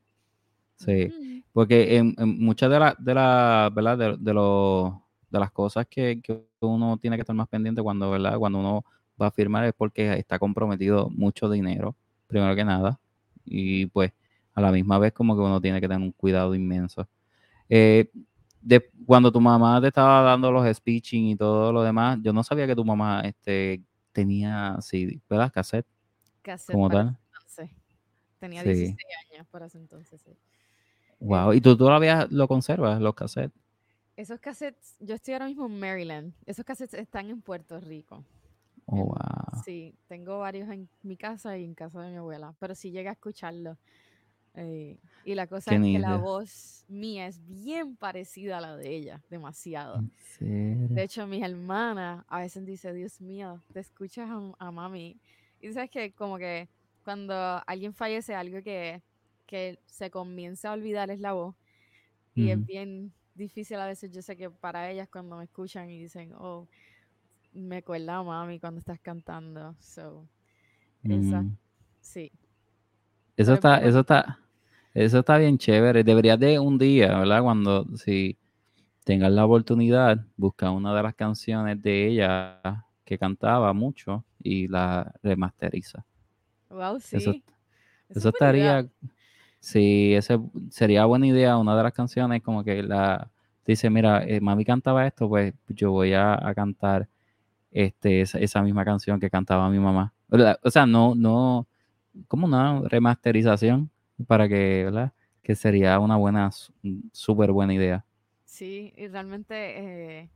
Sí, 0.75 1.43
porque 1.53 1.97
en, 1.97 2.15
muchas 2.39 2.71
de 2.71 2.79
las 2.79 2.95
de 2.97 3.13
la, 3.13 3.71
¿verdad? 3.73 3.97
De, 3.97 4.17
de, 4.17 4.33
de 5.29 5.39
las 5.39 5.51
cosas 5.51 5.85
que, 5.87 6.19
que, 6.21 6.43
uno 6.61 6.97
tiene 6.97 7.17
que 7.17 7.21
estar 7.21 7.35
más 7.35 7.47
pendiente 7.47 7.81
cuando, 7.81 8.09
¿verdad? 8.09 8.37
Cuando 8.37 8.59
uno 8.59 8.85
va 9.21 9.27
a 9.27 9.31
firmar 9.31 9.65
es 9.65 9.73
porque 9.73 10.13
está 10.17 10.39
comprometido 10.39 11.09
mucho 11.09 11.49
dinero 11.49 11.95
primero 12.31 12.55
que 12.55 12.65
nada. 12.65 12.99
Y 13.45 13.85
pues 13.87 14.11
a 14.53 14.61
la 14.61 14.71
misma 14.71 14.97
vez 14.97 15.13
como 15.13 15.35
que 15.35 15.41
uno 15.41 15.61
tiene 15.61 15.79
que 15.79 15.87
tener 15.87 16.01
un 16.01 16.13
cuidado 16.13 16.55
inmenso. 16.55 17.07
Eh, 17.69 18.09
de, 18.61 18.89
cuando 19.05 19.31
tu 19.31 19.41
mamá 19.41 19.79
te 19.81 19.87
estaba 19.87 20.21
dando 20.21 20.51
los 20.51 20.75
speeching 20.75 21.27
y 21.27 21.35
todo 21.35 21.71
lo 21.71 21.83
demás, 21.83 22.19
yo 22.21 22.33
no 22.33 22.43
sabía 22.43 22.67
que 22.67 22.75
tu 22.75 22.85
mamá 22.85 23.21
este, 23.21 23.83
tenía, 24.11 24.77
sí, 24.81 25.21
¿verdad? 25.29 25.51
Cassette. 25.53 25.87
Cassette. 26.41 26.73
Como 26.73 26.89
tal. 26.89 27.17
Tenía 28.39 28.63
16 28.63 28.97
años 29.31 29.47
por 29.51 29.61
ese 29.61 29.77
entonces, 29.77 30.19
sí. 30.19 30.31
Wow, 31.19 31.53
¿y 31.53 31.61
tú 31.61 31.77
todavía 31.77 32.27
lo 32.31 32.47
conservas, 32.47 32.99
los 32.99 33.13
cassettes? 33.13 33.61
Esos 34.15 34.39
cassettes, 34.39 34.95
yo 34.99 35.13
estoy 35.13 35.35
ahora 35.35 35.45
mismo 35.45 35.67
en 35.67 35.79
Maryland. 35.79 36.33
Esos 36.47 36.65
cassettes 36.65 36.99
están 36.99 37.29
en 37.29 37.39
Puerto 37.41 37.79
Rico. 37.79 38.25
Oh, 38.91 39.05
wow. 39.05 39.63
Sí, 39.63 39.95
tengo 40.07 40.39
varios 40.39 40.69
en 40.69 40.89
mi 41.01 41.15
casa 41.15 41.57
y 41.57 41.63
en 41.63 41.73
casa 41.73 42.01
de 42.01 42.11
mi 42.11 42.17
abuela, 42.17 42.53
pero 42.59 42.75
sí 42.75 42.91
llega 42.91 43.11
a 43.11 43.13
escucharlo. 43.13 43.77
Eh, 44.53 44.97
y 45.23 45.33
la 45.33 45.47
cosa 45.47 45.75
es 45.75 45.81
que 45.81 45.99
la 45.99 46.17
voz 46.17 46.83
mía 46.89 47.27
es 47.27 47.39
bien 47.47 47.95
parecida 47.95 48.57
a 48.57 48.61
la 48.61 48.75
de 48.75 48.93
ella, 48.93 49.21
demasiado. 49.29 50.03
De 50.39 51.03
hecho, 51.03 51.25
mis 51.25 51.41
hermanas 51.41 52.25
a 52.27 52.39
veces 52.39 52.65
dicen, 52.65 52.95
Dios 52.95 53.21
mío, 53.21 53.61
te 53.71 53.79
escuchas 53.79 54.29
a, 54.59 54.71
mami. 54.71 55.17
Y 55.61 55.71
sabes 55.71 55.89
que 55.89 56.11
como 56.11 56.37
que 56.37 56.67
cuando 57.05 57.33
alguien 57.65 57.93
fallece, 57.93 58.35
algo 58.35 58.61
que, 58.61 59.01
que 59.45 59.79
se 59.85 60.11
comienza 60.11 60.69
a 60.69 60.73
olvidar 60.73 61.11
es 61.11 61.19
la 61.19 61.33
voz. 61.33 61.55
Y 62.35 62.49
es 62.49 62.65
bien 62.65 63.13
difícil 63.35 63.77
a 63.77 63.85
veces, 63.85 64.11
yo 64.11 64.21
sé 64.21 64.35
que 64.35 64.49
para 64.49 64.89
ellas 64.89 65.07
cuando 65.09 65.37
me 65.37 65.45
escuchan 65.45 65.89
y 65.89 65.99
dicen, 65.99 66.33
oh, 66.33 66.67
me 67.53 67.77
acuerda 67.77 68.17
a 68.17 68.23
mami 68.23 68.59
cuando 68.59 68.79
estás 68.79 68.99
cantando. 68.99 69.75
So, 69.79 70.27
esa, 71.03 71.41
mm. 71.41 71.57
sí. 71.99 72.31
Eso 73.35 73.53
está, 73.53 73.77
eso 73.79 74.01
está, 74.01 74.39
eso 74.93 75.19
está 75.19 75.37
bien 75.37 75.57
chévere. 75.57 76.03
Deberías 76.03 76.39
de 76.39 76.59
un 76.59 76.77
día, 76.77 77.17
¿verdad? 77.19 77.41
Cuando 77.41 77.85
si 77.97 78.37
tengas 79.03 79.31
la 79.31 79.45
oportunidad, 79.45 80.25
buscar 80.37 80.69
una 80.71 80.95
de 80.95 81.03
las 81.03 81.15
canciones 81.15 81.81
de 81.81 82.07
ella 82.07 82.85
que 83.03 83.17
cantaba 83.17 83.73
mucho 83.73 84.23
y 84.41 84.67
la 84.67 85.11
remasteriza. 85.23 86.05
Wow, 86.69 86.99
sí. 86.99 87.43
Eso, 88.09 88.29
estaría, 88.29 88.85
sí, 89.59 90.13
ese 90.13 90.39
sería 90.69 91.05
buena 91.05 91.27
idea. 91.27 91.57
Una 91.57 91.75
de 91.75 91.83
las 91.83 91.93
canciones 91.93 92.41
como 92.43 92.63
que 92.63 92.83
la 92.83 93.29
dice, 93.65 93.89
mira, 93.89 94.23
eh, 94.25 94.41
mami 94.41 94.65
cantaba 94.65 95.07
esto, 95.07 95.29
pues 95.29 95.53
yo 95.69 95.91
voy 95.91 96.13
a 96.13 96.37
cantar 96.55 97.07
este, 97.71 98.21
esa, 98.21 98.61
misma 98.61 98.85
canción 98.85 99.19
que 99.19 99.29
cantaba 99.29 99.69
mi 99.69 99.79
mamá. 99.79 100.13
O 100.63 100.69
sea, 100.69 100.85
no, 100.85 101.15
no, 101.15 101.67
como 102.27 102.47
una 102.47 102.81
remasterización 102.81 103.89
para 104.27 104.47
que, 104.47 104.83
¿verdad? 104.85 105.13
Que 105.41 105.55
sería 105.55 105.99
una 105.99 106.17
buena, 106.17 106.51
súper 107.11 107.51
buena 107.51 107.73
idea. 107.73 108.05
Sí, 108.45 108.93
y 108.97 109.07
realmente, 109.07 110.19
eh, 110.19 110.29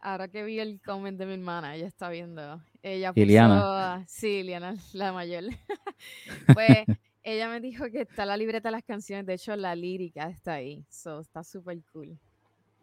ahora 0.00 0.28
que 0.28 0.44
vi 0.44 0.60
el 0.60 0.80
comment 0.80 1.18
de 1.18 1.26
mi 1.26 1.34
hermana, 1.34 1.74
ella 1.74 1.86
está 1.86 2.08
viendo, 2.08 2.62
ella 2.82 3.12
puso, 3.12 3.20
Liliana. 3.20 4.04
sí, 4.06 4.42
Liliana, 4.42 4.76
la 4.92 5.12
mayor, 5.12 5.44
pues 6.54 6.86
ella 7.22 7.48
me 7.48 7.60
dijo 7.60 7.84
que 7.90 8.02
está 8.02 8.24
la 8.24 8.36
libreta 8.36 8.68
de 8.68 8.72
las 8.72 8.84
canciones, 8.84 9.26
de 9.26 9.34
hecho 9.34 9.56
la 9.56 9.74
lírica 9.74 10.28
está 10.28 10.54
ahí, 10.54 10.84
so, 10.88 11.20
está 11.20 11.42
súper 11.42 11.80
cool, 11.92 12.16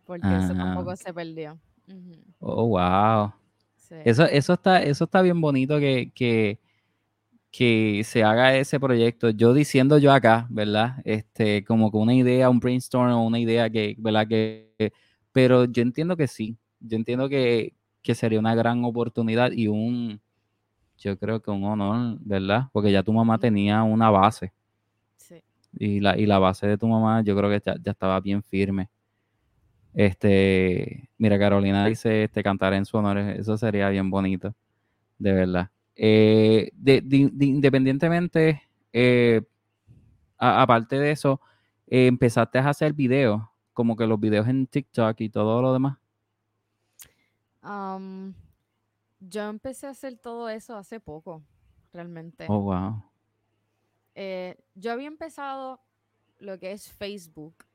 porque 0.06 0.28
eso 0.28 0.54
tampoco 0.54 0.96
se 0.96 1.14
perdió. 1.14 1.58
Oh, 2.40 2.68
wow. 2.68 3.34
Eso, 3.90 4.26
eso, 4.26 4.54
está, 4.54 4.84
eso 4.84 5.06
está 5.06 5.22
bien 5.22 5.42
bonito 5.42 5.80
que, 5.80 6.12
que, 6.14 6.60
que, 7.52 8.04
se 8.06 8.24
haga 8.24 8.56
ese 8.56 8.80
proyecto. 8.80 9.32
Yo 9.32 9.54
diciendo 9.54 9.98
yo 9.98 10.12
acá, 10.12 10.48
¿verdad? 10.50 10.98
Este, 11.06 11.64
como 11.64 11.92
que 11.92 11.98
una 11.98 12.14
idea, 12.14 12.50
un 12.50 12.60
brainstorm 12.60 13.12
o 13.14 13.26
una 13.26 13.40
idea 13.40 13.70
que, 13.70 13.96
¿verdad? 13.98 14.28
Que, 14.28 14.94
pero 15.32 15.66
yo 15.66 15.82
entiendo 15.82 16.16
que 16.16 16.28
sí. 16.28 16.58
Yo 16.80 16.96
entiendo 16.98 17.28
que, 17.30 17.74
que 18.02 18.16
sería 18.16 18.40
una 18.40 18.56
gran 18.56 18.84
oportunidad 18.86 19.52
y 19.52 19.68
un, 19.68 20.22
yo 20.98 21.18
creo 21.18 21.42
que 21.42 21.52
un 21.52 21.64
honor, 21.64 22.18
¿verdad? 22.22 22.70
Porque 22.72 22.92
ya 22.92 23.04
tu 23.04 23.14
mamá 23.14 23.40
tenía 23.40 23.84
una 23.84 24.10
base. 24.10 24.54
Sí. 25.18 25.42
Y 25.74 26.00
la, 26.00 26.18
y 26.18 26.26
la 26.26 26.40
base 26.40 26.68
de 26.68 26.78
tu 26.78 26.88
mamá 26.88 27.22
yo 27.24 27.36
creo 27.36 27.50
que 27.50 27.62
ya, 27.66 27.92
estaba 27.92 28.20
bien 28.20 28.44
firme. 28.44 28.90
Este, 29.94 31.10
mira, 31.18 31.40
Carolina 31.40 31.86
dice 31.86 32.24
este, 32.24 32.44
cantar 32.44 32.74
en 32.74 32.86
su 32.86 32.98
honor, 32.98 33.18
eso 33.18 33.58
sería 33.58 33.90
bien 33.90 34.10
bonito, 34.10 34.54
de 35.18 35.34
verdad. 35.34 35.70
Eh, 35.96 36.72
independientemente, 37.40 38.62
eh, 38.94 39.42
aparte 40.38 40.98
de 41.00 41.12
eso, 41.12 41.42
eh, 41.88 42.08
empezaste 42.08 42.60
a 42.60 42.70
hacer 42.70 42.94
videos, 42.94 43.42
como 43.74 43.96
que 43.96 44.08
los 44.08 44.20
videos 44.20 44.48
en 44.48 44.68
TikTok 44.68 45.20
y 45.22 45.30
todo 45.30 45.62
lo 45.62 45.74
demás. 45.74 45.98
yo 49.22 49.50
empecé 49.50 49.88
a 49.88 49.90
hacer 49.90 50.18
todo 50.18 50.50
eso 50.50 50.78
hace 50.78 51.00
poco, 51.00 51.44
realmente. 51.92 52.46
Oh, 52.48 52.62
wow. 52.62 53.04
Yo 54.76 54.92
había 54.92 55.08
empezado 55.08 55.82
lo 56.40 56.58
que 56.60 56.72
es 56.72 56.92
Facebook. 56.92 57.66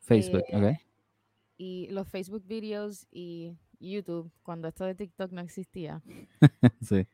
Facebook, 0.00 0.44
ok. 0.52 0.91
Y 1.64 1.86
los 1.92 2.08
Facebook 2.08 2.44
videos 2.44 3.06
y 3.12 3.56
YouTube, 3.78 4.32
cuando 4.42 4.66
esto 4.66 4.84
de 4.84 4.96
TikTok 4.96 5.30
no 5.30 5.40
existía. 5.42 6.02
sí. 6.80 7.06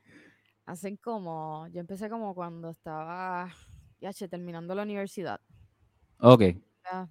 Hacen 0.65 0.97
como, 0.97 1.67
yo 1.69 1.81
empecé 1.81 2.09
como 2.09 2.35
cuando 2.35 2.71
estaba, 2.71 3.55
ya 4.01 4.11
terminando 4.27 4.75
la 4.75 4.85
universidad. 4.85 5.43
Ok. 6.19 6.45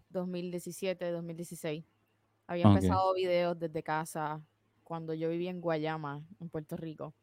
2017, 0.09 1.11
2016. 1.11 1.85
Había 2.47 2.65
empezado 2.65 3.13
videos 3.13 3.59
desde 3.59 3.83
casa 3.83 4.41
cuando 4.83 5.13
yo 5.13 5.29
vivía 5.29 5.51
en 5.51 5.61
Guayama, 5.61 6.25
en 6.41 6.49
Puerto 6.49 6.75
Rico. 6.75 7.13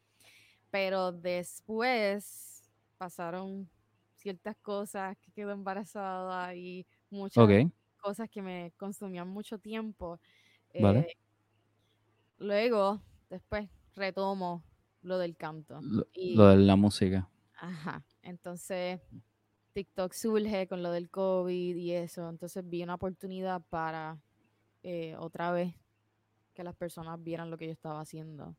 Pero 0.71 1.11
después 1.11 2.63
pasaron 2.99 3.69
ciertas 4.15 4.55
cosas, 4.59 5.17
que 5.19 5.33
quedó 5.33 5.51
embarazada 5.51 6.55
y 6.55 6.87
muchas 7.11 7.49
cosas 8.05 8.29
que 8.29 8.43
me 8.43 8.71
consumían 8.77 9.27
mucho 9.29 9.59
tiempo. 9.59 10.21
Vale. 10.79 11.01
Eh, 11.01 11.17
luego, 12.37 13.01
después 13.31 13.71
retomo 13.97 14.63
lo 15.01 15.17
del 15.17 15.37
canto. 15.37 15.81
lo 15.81 16.49
de 16.49 16.57
la 16.59 16.77
música. 16.77 17.31
Ajá. 17.57 18.05
Entonces, 18.21 19.01
TikTok 19.73 20.13
surge 20.13 20.69
con 20.69 20.83
lo 20.83 20.91
del 20.93 21.09
COVID 21.09 21.77
y 21.77 21.93
eso, 21.93 22.29
entonces 22.29 22.63
vi 22.69 22.83
una 22.83 22.97
oportunidad 22.97 23.63
para 23.71 24.21
eh, 24.83 25.17
otra 25.19 25.51
vez 25.51 25.75
que 26.53 26.63
las 26.63 26.77
personas 26.77 27.23
vieran 27.23 27.51
lo 27.51 27.57
que 27.57 27.67
yo 27.67 27.73
estaba 27.73 28.03
haciendo. 28.03 28.55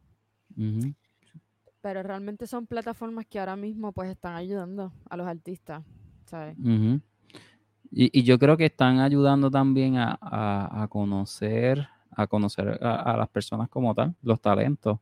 Pero 1.82 2.02
realmente 2.02 2.48
son 2.48 2.66
plataformas 2.66 3.28
que 3.28 3.40
ahora 3.40 3.56
mismo 3.56 3.92
pues 3.92 4.10
están 4.10 4.34
ayudando 4.34 4.92
a 5.08 5.18
los 5.18 5.28
artistas, 5.28 5.84
¿sabes? 6.26 6.58
Y, 7.98 8.24
yo 8.24 8.38
creo 8.38 8.58
que 8.58 8.66
están 8.66 9.00
ayudando 9.00 9.50
también 9.50 9.96
a, 9.98 10.88
conocer, 10.90 11.88
a 12.12 12.28
conocer 12.28 12.78
a, 12.84 13.16
las 13.18 13.30
personas 13.30 13.70
como 13.70 13.96
tal, 13.96 14.14
los 14.22 14.42
talentos. 14.42 15.00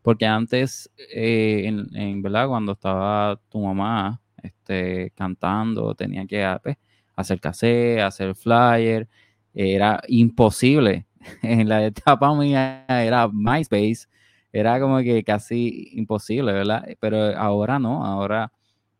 Porque 0.00 0.26
antes, 0.26 0.88
eh, 1.12 1.64
en, 1.66 2.22
¿verdad? 2.22 2.46
Cuando 2.46 2.72
estaba 2.72 3.40
tu 3.48 3.60
mamá, 3.60 4.20
este, 4.40 5.10
cantando, 5.16 5.94
tenía 5.96 6.24
que 6.24 6.44
ah, 6.44 6.60
pues, 6.62 6.76
hacer 7.16 7.40
cassette, 7.40 8.00
hacer 8.00 8.36
flyer, 8.36 9.08
era 9.52 10.00
imposible. 10.08 11.06
En 11.42 11.68
la 11.68 11.84
etapa 11.84 12.32
mía 12.36 12.84
era 12.88 13.28
MySpace, 13.28 14.06
era 14.52 14.78
como 14.78 14.98
que 14.98 15.24
casi 15.24 15.88
imposible, 15.94 16.52
¿verdad? 16.52 16.86
Pero 17.00 17.36
ahora 17.36 17.80
no, 17.80 18.04
ahora 18.04 18.52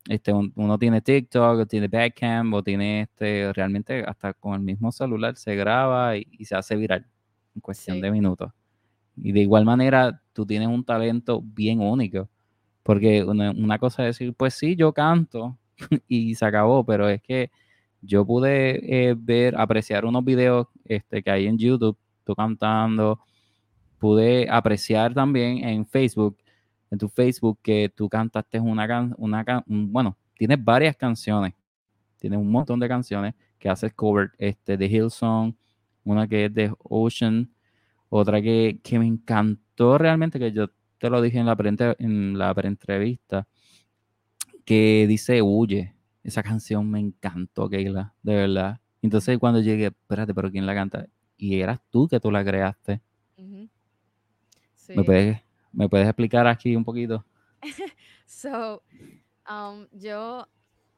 este, 0.08 0.32
uno 0.32 0.78
tiene 0.78 1.00
TikTok, 1.00 1.68
tiene 1.68 1.88
Backcam, 1.88 2.52
o 2.54 2.62
tiene 2.62 3.02
este, 3.02 3.52
realmente 3.52 4.04
hasta 4.06 4.32
con 4.34 4.54
el 4.54 4.60
mismo 4.60 4.92
celular 4.92 5.36
se 5.36 5.56
graba 5.56 6.16
y, 6.16 6.44
se 6.44 6.54
hace 6.54 6.76
viral 6.76 7.06
en 7.54 7.60
cuestión 7.60 8.00
de 8.00 8.10
minutos. 8.10 8.52
Y 9.16 9.32
de 9.32 9.40
igual 9.40 9.64
manera, 9.64 10.22
tú 10.32 10.46
tienes 10.46 10.68
un 10.68 10.84
talento 10.84 11.42
bien 11.42 11.80
único. 11.80 12.28
Porque 12.82 13.24
una, 13.24 13.78
cosa 13.78 14.06
es 14.06 14.18
decir, 14.18 14.34
pues 14.34 14.54
sí, 14.54 14.76
yo 14.76 14.92
canto 14.92 15.58
y 16.08 16.34
se 16.36 16.44
acabó, 16.44 16.84
pero 16.84 17.08
es 17.08 17.20
que 17.22 17.50
yo 18.00 18.24
pude 18.24 19.08
eh, 19.10 19.14
ver, 19.18 19.58
apreciar 19.58 20.04
unos 20.04 20.24
videos 20.24 20.68
este, 20.84 21.22
que 21.22 21.30
hay 21.30 21.46
en 21.46 21.58
YouTube, 21.58 21.98
tú 22.24 22.34
cantando, 22.36 23.20
pude 23.98 24.48
apreciar 24.48 25.14
también 25.14 25.64
en 25.64 25.86
Facebook, 25.86 26.36
en 26.96 26.98
tu 26.98 27.08
Facebook, 27.08 27.58
que 27.62 27.92
tú 27.94 28.08
cantaste 28.08 28.58
una 28.58 28.86
canción, 28.88 29.16
una 29.18 29.44
bueno, 29.66 30.16
tienes 30.36 30.62
varias 30.64 30.96
canciones, 30.96 31.52
tienes 32.18 32.38
un 32.38 32.50
montón 32.50 32.80
de 32.80 32.88
canciones 32.88 33.34
que 33.58 33.68
haces 33.68 33.92
cover, 33.92 34.32
este, 34.38 34.76
de 34.76 34.86
Hillsong, 34.86 35.54
una 36.04 36.26
que 36.26 36.46
es 36.46 36.54
de 36.54 36.72
Ocean, 36.78 37.50
otra 38.08 38.40
que, 38.40 38.80
que 38.82 38.98
me 38.98 39.06
encantó 39.06 39.98
realmente, 39.98 40.38
que 40.38 40.52
yo 40.52 40.68
te 40.98 41.10
lo 41.10 41.20
dije 41.20 41.38
en 41.38 41.46
la, 41.46 41.54
pre 41.54 41.74
en 41.98 42.38
la 42.38 42.54
entrevista 42.62 43.46
que 44.64 45.06
dice 45.06 45.42
Huye. 45.42 45.94
Esa 46.24 46.42
canción 46.42 46.90
me 46.90 46.98
encantó, 46.98 47.68
Keila, 47.68 48.14
de 48.22 48.34
verdad. 48.34 48.80
Entonces 49.00 49.38
cuando 49.38 49.60
llegué, 49.60 49.86
espérate, 49.86 50.34
pero 50.34 50.50
¿quién 50.50 50.66
la 50.66 50.74
canta? 50.74 51.06
Y 51.36 51.60
eras 51.60 51.80
tú 51.90 52.08
que 52.08 52.18
tú 52.18 52.30
la 52.30 52.44
creaste. 52.44 53.00
¿Me, 54.94 55.04
puedes, 55.04 55.42
¿Me 55.76 55.90
puedes 55.90 56.06
explicar 56.08 56.46
aquí 56.46 56.74
un 56.74 56.86
poquito? 56.86 57.22
so, 58.26 58.82
um, 59.46 59.86
yo 59.92 60.48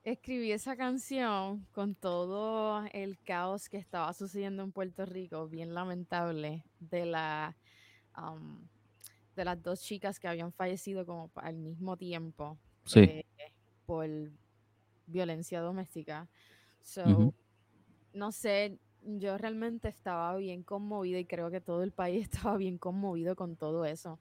escribí 0.05 0.53
esa 0.53 0.77
canción 0.77 1.67
con 1.73 1.97
todo 1.97 2.85
el 2.93 3.19
caos 3.19 3.69
que 3.69 3.77
estaba 3.77 4.13
sucediendo 4.13 4.63
en 4.63 4.71
Puerto 4.71 5.05
Rico, 5.05 5.49
bien 5.49 5.75
lamentable, 5.75 6.63
de 6.79 7.07
la 7.07 7.57
um, 8.17 8.69
de 9.35 9.45
las 9.45 9.61
dos 9.61 9.81
chicas 9.81 10.21
que 10.21 10.29
habían 10.29 10.53
fallecido 10.53 11.05
como 11.05 11.33
al 11.35 11.57
mismo 11.57 11.97
tiempo 11.97 12.57
eh, 12.95 13.25
por 13.85 14.09
violencia 15.07 15.61
doméstica. 15.61 16.29
So, 16.83 17.35
no 18.13 18.31
sé, 18.31 18.79
yo 19.03 19.39
realmente 19.39 19.89
estaba 19.89 20.37
bien 20.37 20.63
conmovida 20.63 21.19
y 21.19 21.25
creo 21.25 21.51
que 21.51 21.61
todo 21.61 21.83
el 21.83 21.91
país 21.91 22.29
estaba 22.31 22.57
bien 22.57 22.79
conmovido 22.79 23.35
con 23.35 23.57
todo 23.57 23.85
eso. 23.85 24.21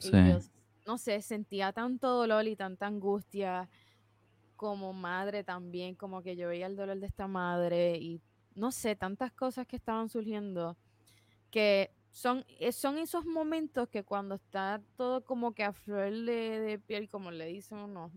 Y 0.00 0.10
yo, 0.10 0.38
no 0.86 0.98
sé, 0.98 1.20
sentía 1.22 1.72
tanto 1.72 2.08
dolor 2.08 2.46
y 2.46 2.56
tanta 2.56 2.86
angustia 2.86 3.68
como 4.56 4.92
madre 4.92 5.44
también, 5.44 5.94
como 5.94 6.22
que 6.22 6.36
yo 6.36 6.48
veía 6.48 6.66
el 6.66 6.76
dolor 6.76 6.98
de 6.98 7.06
esta 7.06 7.26
madre 7.26 7.98
y 7.98 8.20
no 8.54 8.70
sé, 8.70 8.94
tantas 8.94 9.32
cosas 9.32 9.66
que 9.66 9.76
estaban 9.76 10.08
surgiendo 10.08 10.76
que 11.50 11.90
son, 12.10 12.44
eh, 12.60 12.72
son 12.72 12.98
esos 12.98 13.24
momentos 13.26 13.88
que 13.88 14.04
cuando 14.04 14.36
está 14.36 14.80
todo 14.96 15.24
como 15.24 15.52
que 15.52 15.64
a 15.64 15.72
flor 15.72 16.12
de, 16.12 16.80
piel, 16.86 17.08
como 17.08 17.30
le 17.30 17.46
dicen 17.46 17.78
uno, 17.78 18.12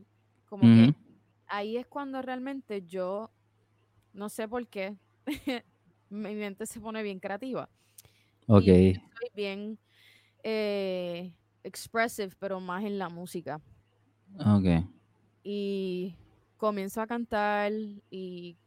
como 0.46 0.63
que 0.63 0.96
ahí 1.48 1.78
es 1.78 1.88
cuando 1.88 2.22
realmente 2.22 2.84
yo, 2.84 3.32
no 4.13 4.30
sé 4.30 4.48
por 4.48 4.68
qué, 4.68 4.98
mi 6.10 6.36
mente 6.36 6.66
se 6.66 6.80
pone 6.80 7.04
bien 7.04 7.20
creativa. 7.20 7.70
Ok. 8.48 8.63
soy 8.63 9.30
bien 9.36 9.80
eh, 10.44 11.34
expressive, 11.67 12.32
pero 12.39 12.60
más 12.60 12.84
en 12.84 12.97
la 12.97 13.10
música. 13.10 13.62
Ok. 14.39 14.86
Y 15.43 16.15
comienzo 16.58 17.01
a 17.01 17.08
cantar 17.08 17.71
y 18.10 18.58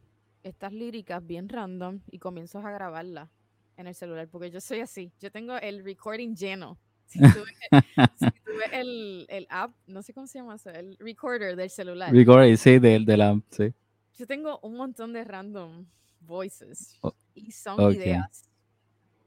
estas 0.43 0.71
líricas 0.71 1.25
bien 1.25 1.49
random 1.49 1.99
y 2.09 2.19
comienzo 2.19 2.59
a 2.59 2.71
grabarlas 2.71 3.29
en 3.77 3.87
el 3.87 3.95
celular, 3.95 4.27
porque 4.27 4.51
yo 4.51 4.61
soy 4.61 4.79
así. 4.79 5.11
Yo 5.19 5.31
tengo 5.31 5.57
el 5.57 5.83
recording 5.83 6.35
lleno. 6.35 6.77
Si 7.05 7.19
tú 7.19 7.43
ves, 7.67 8.69
el, 8.71 9.25
el, 9.29 9.47
app, 9.49 9.71
no 9.87 10.01
sé 10.01 10.13
cómo 10.13 10.27
se 10.27 10.39
llama 10.39 10.55
eso, 10.55 10.69
el 10.69 10.95
recorder 10.97 11.55
del 11.55 11.69
celular. 11.69 12.13
Recording, 12.13 12.55
sí, 12.55 12.79
del, 12.79 13.05
del 13.05 13.21
app, 13.21 13.39
sí. 13.49 13.73
Yo 14.17 14.27
tengo 14.27 14.59
un 14.61 14.77
montón 14.77 15.13
de 15.13 15.23
random 15.23 15.85
voices 16.21 16.99
y 17.33 17.51
son 17.51 17.93
ideas. 17.93 18.49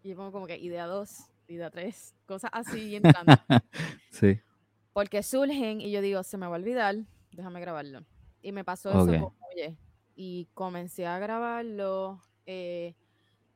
Y 0.03 0.11
yo 0.11 0.17
pongo 0.17 0.33
como 0.33 0.47
que 0.47 0.59
idea 0.59 0.87
2, 0.87 1.11
idea 1.49 1.71
3, 1.71 2.15
cosas 2.27 2.51
así 2.53 2.97
entrando. 2.97 3.33
sí. 4.11 4.41
Porque 4.93 5.23
surgen 5.23 5.81
y 5.81 5.91
yo 5.91 6.01
digo, 6.01 6.23
se 6.23 6.37
me 6.37 6.47
va 6.47 6.57
a 6.57 6.59
olvidar, 6.59 6.97
déjame 7.33 7.61
grabarlo. 7.61 8.05
Y 8.43 8.53
me 8.53 8.65
pasó 8.65 8.91
eso 8.91 9.07
como, 9.07 9.37
oye, 9.53 9.77
y 10.15 10.49
comencé 10.55 11.07
a 11.07 11.19
grabarlo. 11.19 12.21
Eh, 12.47 12.95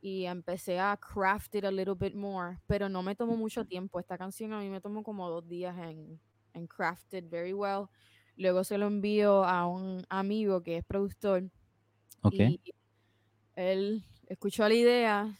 y 0.00 0.26
empecé 0.26 0.78
a 0.78 0.96
craft 0.96 1.56
it 1.56 1.64
a 1.64 1.70
little 1.70 1.94
bit 1.94 2.14
more, 2.14 2.58
pero 2.66 2.88
no 2.88 3.02
me 3.02 3.14
tomó 3.14 3.36
mucho 3.36 3.64
tiempo. 3.64 3.98
Esta 3.98 4.16
canción 4.16 4.52
a 4.52 4.60
mí 4.60 4.68
me 4.68 4.80
tomó 4.80 5.02
como 5.02 5.28
dos 5.28 5.48
días 5.48 5.76
en, 5.78 6.20
en 6.54 6.66
craft 6.66 7.14
it 7.14 7.28
very 7.28 7.52
well. 7.52 7.86
Luego 8.36 8.62
se 8.62 8.78
lo 8.78 8.86
envío 8.86 9.44
a 9.44 9.66
un 9.66 10.04
amigo 10.08 10.62
que 10.62 10.78
es 10.78 10.84
productor. 10.84 11.50
Okay. 12.22 12.60
Y 12.64 12.74
él 13.56 14.04
escuchó 14.28 14.68
la 14.68 14.74
idea, 14.74 15.38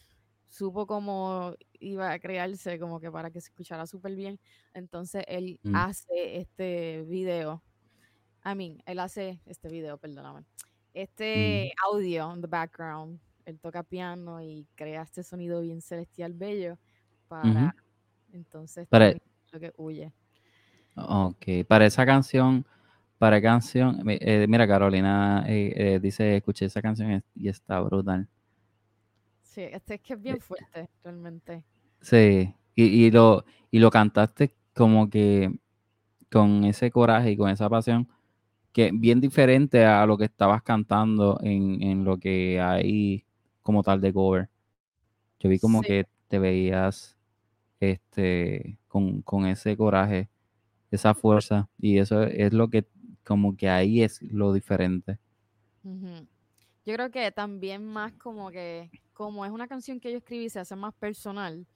supo 0.48 0.86
cómo 0.86 1.54
iba 1.80 2.12
a 2.12 2.18
crearse 2.18 2.78
como 2.78 3.00
que 3.00 3.10
para 3.10 3.30
que 3.30 3.40
se 3.40 3.48
escuchara 3.50 3.86
súper 3.86 4.14
bien. 4.14 4.38
Entonces 4.74 5.24
él 5.28 5.58
Mm. 5.62 5.74
hace 5.76 6.38
este 6.40 7.02
video. 7.08 7.62
I 8.44 8.54
mean, 8.54 8.82
él 8.86 8.98
hace 9.00 9.40
este 9.46 9.68
video, 9.68 9.98
perdóname. 9.98 10.40
Mm. 10.40 10.44
Este 10.94 11.72
audio 11.90 12.32
en 12.32 12.40
the 12.40 12.46
background. 12.46 13.20
Él 13.44 13.58
toca 13.60 13.82
piano 13.82 14.42
y 14.42 14.66
crea 14.74 15.02
este 15.02 15.22
sonido 15.22 15.60
bien 15.62 15.80
celestial 15.80 16.32
bello 16.34 16.78
para 17.28 17.74
entonces 18.32 18.86
Para- 18.88 19.14
lo 19.52 19.60
que 19.60 19.72
huye. 19.76 20.12
Ok, 20.96 21.46
para 21.66 21.86
esa 21.86 22.04
canción, 22.04 22.66
para 23.18 23.40
canción, 23.40 24.02
eh, 24.08 24.46
mira 24.48 24.66
Carolina 24.66 25.44
eh, 25.46 25.72
eh, 25.76 25.98
dice, 26.00 26.36
escuché 26.36 26.66
esa 26.66 26.82
canción 26.82 27.22
y 27.34 27.48
está 27.48 27.80
brutal. 27.80 28.28
Sí, 29.58 29.64
este 29.72 29.94
es 29.94 30.00
que 30.02 30.12
es 30.14 30.22
bien 30.22 30.40
fuerte, 30.40 30.88
realmente. 31.02 31.64
Sí, 32.00 32.54
y, 32.76 32.84
y 32.84 33.10
lo, 33.10 33.44
y 33.72 33.80
lo 33.80 33.90
cantaste 33.90 34.54
como 34.72 35.10
que 35.10 35.52
con 36.30 36.62
ese 36.62 36.92
coraje 36.92 37.32
y 37.32 37.36
con 37.36 37.50
esa 37.50 37.68
pasión, 37.68 38.08
que 38.72 38.92
bien 38.94 39.20
diferente 39.20 39.84
a 39.84 40.06
lo 40.06 40.16
que 40.16 40.26
estabas 40.26 40.62
cantando 40.62 41.40
en, 41.42 41.82
en 41.82 42.04
lo 42.04 42.18
que 42.18 42.60
hay 42.60 43.24
como 43.62 43.82
tal 43.82 44.00
de 44.00 44.12
cover. 44.12 44.48
Yo 45.40 45.50
vi 45.50 45.58
como 45.58 45.82
Sí. 45.82 45.88
que 45.88 46.06
te 46.28 46.38
veías 46.38 47.18
este 47.80 48.78
con, 48.88 49.22
con 49.22 49.46
ese 49.46 49.76
coraje, 49.76 50.28
esa 50.92 51.14
fuerza, 51.14 51.68
y 51.80 51.98
eso 51.98 52.22
es 52.22 52.52
lo 52.52 52.68
que 52.68 52.86
como 53.24 53.56
que 53.56 53.68
ahí 53.68 54.02
es 54.02 54.22
lo 54.22 54.52
diferente. 54.52 55.18
Ujú. 55.84 56.26
Yo 56.88 56.94
creo 56.94 57.10
que 57.10 57.30
también 57.32 57.84
más 57.84 58.14
como 58.14 58.50
que, 58.50 58.90
como 59.12 59.44
es 59.44 59.52
una 59.52 59.68
canción 59.68 60.00
que 60.00 60.10
yo 60.10 60.16
escribí, 60.16 60.48
se 60.48 60.58
hace 60.58 60.74
más 60.74 60.94
personal. 60.94 61.66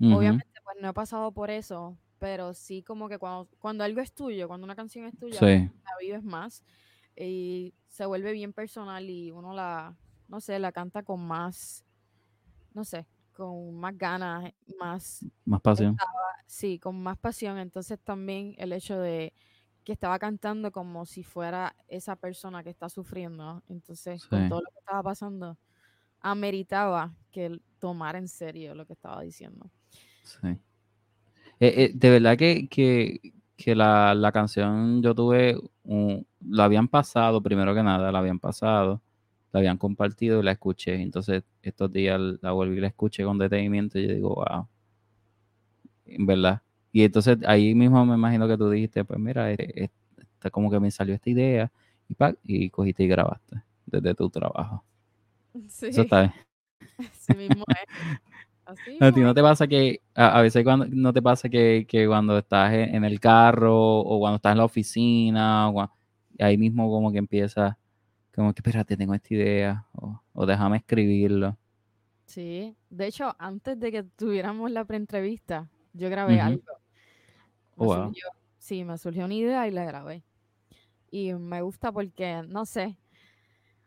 Obviamente, 0.00 0.60
pues 0.62 0.76
no 0.80 0.88
he 0.88 0.92
pasado 0.92 1.32
por 1.32 1.50
eso, 1.50 1.98
pero 2.20 2.54
sí 2.54 2.84
como 2.84 3.08
que 3.08 3.18
cuando, 3.18 3.48
cuando 3.58 3.82
algo 3.82 4.00
es 4.00 4.12
tuyo, 4.12 4.46
cuando 4.46 4.64
una 4.64 4.76
canción 4.76 5.04
es 5.06 5.18
tuya, 5.18 5.40
Sí, 5.40 5.68
la 5.84 5.90
vives 6.00 6.22
más 6.22 6.62
y 7.16 7.74
se 7.88 8.06
vuelve 8.06 8.30
bien 8.30 8.52
personal 8.52 9.10
y 9.10 9.32
uno 9.32 9.52
la, 9.52 9.96
no 10.28 10.40
sé, 10.40 10.60
la 10.60 10.70
canta 10.70 11.02
con 11.02 11.26
más, 11.26 11.84
no 12.72 12.84
sé, 12.84 13.04
con 13.32 13.74
más 13.74 13.98
ganas, 13.98 14.52
más, 14.78 15.26
más 15.44 15.60
pasión. 15.60 15.96
sí, 16.46 16.78
con 16.78 17.02
más 17.02 17.18
pasión. 17.18 17.58
Entonces 17.58 17.98
también 17.98 18.54
el 18.58 18.72
hecho 18.72 19.00
de 19.00 19.34
que 19.84 19.92
estaba 19.92 20.18
cantando 20.18 20.70
como 20.72 21.06
si 21.06 21.22
fuera 21.24 21.76
esa 21.88 22.16
persona 22.16 22.62
que 22.62 22.70
está 22.70 22.88
sufriendo. 22.88 23.62
Entonces, 23.68 24.26
con 24.26 24.46
todo 24.46 24.60
lo 24.60 24.70
que 24.72 24.78
estaba 24.80 25.02
pasando, 25.02 25.58
ameritaba 26.20 27.14
que 27.32 27.46
él 27.46 27.62
tomara 27.78 28.18
en 28.18 28.28
serio 28.28 28.74
lo 28.74 28.86
que 28.86 28.94
estaba 28.94 29.22
diciendo. 29.22 29.70
Sí. 30.22 30.58
Eh, 31.60 31.84
eh, 31.84 31.90
de 31.94 32.10
verdad 32.10 32.36
que, 32.36 32.68
que, 32.68 33.20
que 33.56 33.74
la, 33.74 34.14
la 34.14 34.32
canción 34.32 35.02
yo 35.02 35.14
tuve, 35.14 35.56
un- 35.84 36.26
la 36.40 36.64
habían 36.64 36.88
pasado, 36.88 37.42
primero 37.42 37.74
que 37.74 37.82
nada, 37.82 38.10
la 38.12 38.18
habían 38.18 38.40
pasado, 38.40 39.00
la 39.52 39.60
habían 39.60 39.78
compartido 39.78 40.40
y 40.40 40.42
la 40.44 40.52
escuché. 40.52 40.94
Entonces, 41.00 41.44
estos 41.62 41.92
días 41.92 42.20
la 42.40 42.52
volví 42.52 42.78
y 42.78 42.80
la 42.80 42.88
escuché 42.88 43.24
con 43.24 43.38
detenimiento 43.38 43.98
y 43.98 44.08
yo 44.08 44.14
digo, 44.14 44.34
wow, 44.34 44.68
en 46.06 46.26
verdad. 46.26 46.62
Y 46.92 47.04
entonces 47.04 47.38
ahí 47.46 47.74
mismo 47.74 48.04
me 48.06 48.14
imagino 48.14 48.48
que 48.48 48.56
tú 48.58 48.70
dijiste, 48.70 49.04
pues 49.04 49.18
mira, 49.20 49.52
eh, 49.52 49.90
está 50.34 50.50
como 50.50 50.70
que 50.70 50.80
me 50.80 50.90
salió 50.90 51.14
esta 51.14 51.30
idea 51.30 51.72
y, 52.08 52.14
pa, 52.14 52.34
y 52.44 52.70
cogiste 52.70 53.04
y 53.04 53.08
grabaste 53.08 53.62
desde 53.86 54.14
tu 54.14 54.30
trabajo. 54.30 54.84
Sí, 55.68 55.88
Eso 55.88 56.02
está 56.02 56.20
bien. 56.22 56.34
así 56.98 57.34
mismo 57.36 57.64
es. 57.68 57.88
Así 58.64 58.90
A 59.00 59.12
ti 59.12 59.20
mismo 59.20 59.22
no 59.22 59.34
es. 59.34 59.34
te 59.34 59.42
pasa 59.42 59.66
que, 59.66 60.00
a, 60.14 60.38
a 60.38 60.42
veces 60.42 60.64
cuando, 60.64 60.86
no 60.88 61.12
te 61.12 61.22
pasa 61.22 61.48
que, 61.48 61.86
que 61.88 62.06
cuando 62.06 62.38
estás 62.38 62.72
en, 62.72 62.94
en 62.94 63.04
el 63.04 63.20
carro 63.20 63.76
o 64.00 64.18
cuando 64.20 64.36
estás 64.36 64.52
en 64.52 64.58
la 64.58 64.64
oficina, 64.64 65.68
o 65.70 65.90
ahí 66.38 66.56
mismo 66.58 66.88
como 66.90 67.12
que 67.12 67.18
empieza, 67.18 67.78
como 68.34 68.52
que 68.54 68.60
espérate, 68.60 68.96
tengo 68.96 69.14
esta 69.14 69.34
idea, 69.34 69.86
o, 69.94 70.20
o 70.32 70.46
déjame 70.46 70.78
escribirlo. 70.78 71.56
Sí, 72.26 72.74
de 72.90 73.06
hecho, 73.06 73.34
antes 73.38 73.78
de 73.78 73.92
que 73.92 74.02
tuviéramos 74.04 74.70
la 74.70 74.84
preentrevista, 74.84 75.68
yo 75.92 76.08
grabé 76.10 76.40
algo. 76.40 76.62
Me 77.82 77.86
Oh, 77.86 77.88
wow. 77.88 78.14
surgió, 78.14 78.28
sí, 78.58 78.84
me 78.84 78.98
surgió 78.98 79.24
una 79.26 79.34
idea 79.34 79.66
y 79.68 79.70
la 79.72 79.84
grabé. 79.84 80.24
Y 81.10 81.34
me 81.34 81.62
gusta 81.62 81.92
porque, 81.92 82.42
no 82.48 82.66
sé. 82.66 82.98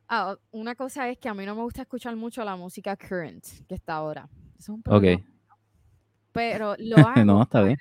Ah, 0.07 0.37
una 0.51 0.75
cosa 0.75 1.09
es 1.09 1.17
que 1.19 1.29
a 1.29 1.33
mí 1.33 1.45
no 1.45 1.55
me 1.55 1.63
gusta 1.63 1.83
escuchar 1.83 2.15
mucho 2.15 2.43
la 2.45 2.55
música 2.55 2.95
current 2.97 3.43
que 3.67 3.75
está 3.75 3.95
ahora. 3.95 4.29
Eso 4.57 4.73
es 4.73 4.77
un 4.77 4.83
problema. 4.83 5.19
Ok, 5.19 5.25
Pero 6.31 6.75
lo 6.79 7.03
hago 7.05 7.23
no, 7.25 7.41
está 7.43 7.61
bien. 7.63 7.77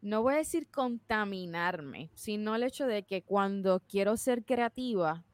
no 0.00 0.22
voy 0.22 0.34
a 0.34 0.38
decir 0.38 0.68
contaminarme, 0.70 2.10
sino 2.14 2.54
el 2.54 2.62
hecho 2.64 2.86
de 2.86 3.04
que 3.04 3.22
cuando 3.22 3.80
quiero 3.80 4.16
ser 4.16 4.44
creativa, 4.44 5.24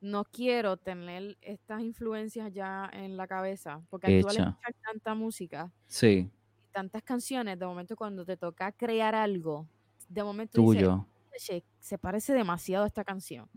no 0.00 0.24
quiero 0.24 0.76
tener 0.78 1.36
estas 1.40 1.82
influencias 1.82 2.52
ya 2.52 2.88
en 2.92 3.16
la 3.16 3.26
cabeza, 3.28 3.82
porque 3.90 4.06
al 4.08 4.36
escuchar 4.38 4.74
tanta 4.84 5.14
música 5.14 5.72
Sí, 5.86 6.30
tantas 6.74 7.04
canciones, 7.04 7.58
de 7.60 7.66
momento 7.66 7.96
cuando 7.96 8.26
te 8.26 8.36
toca 8.38 8.72
crear 8.72 9.16
algo, 9.16 9.70
de 10.08 10.24
momento 10.24 10.58
dices, 10.58 10.84
tuyo, 10.84 11.06
"Oye, 11.34 11.66
se 11.80 11.98
parece 11.98 12.34
demasiado 12.34 12.84
a 12.84 12.88
esta 12.88 13.04
canción. 13.04 13.50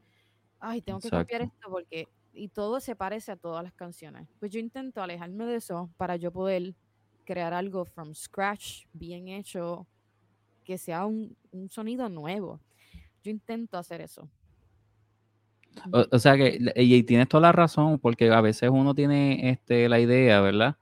Ay, 0.60 0.82
tengo 0.82 1.02
que 1.02 1.12
copiar 1.12 1.42
esto 1.44 1.70
porque 1.72 2.10
y 2.34 2.50
todo 2.50 2.80
se 2.82 2.96
parece 2.96 3.32
a 3.34 3.38
todas 3.38 3.64
las 3.64 3.74
canciones. 3.74 4.30
Pues 4.40 4.52
yo 4.52 4.60
intento 4.60 5.02
alejarme 5.04 5.46
de 5.46 5.56
eso 5.58 5.92
para 5.98 6.18
yo 6.18 6.32
poder 6.32 6.76
crear 7.26 7.54
algo 7.54 7.86
from 7.86 8.14
scratch, 8.16 8.86
bien 8.94 9.28
hecho, 9.30 9.88
que 10.64 10.78
sea 10.78 11.06
un, 11.08 11.38
un 11.52 11.70
sonido 11.70 12.10
nuevo. 12.10 12.62
Yo 13.24 13.32
intento 13.32 13.78
hacer 13.78 14.02
eso. 14.02 14.32
O, 15.92 16.06
o 16.12 16.20
sea 16.20 16.36
que, 16.38 16.58
y 16.76 17.04
tienes 17.04 17.28
toda 17.30 17.42
la 17.42 17.52
razón, 17.52 18.00
porque 18.00 18.30
a 18.32 18.42
veces 18.42 18.70
uno 18.72 18.94
tiene 18.96 19.50
este, 19.50 19.88
la 19.90 20.00
idea, 20.00 20.42
¿verdad? 20.42 20.78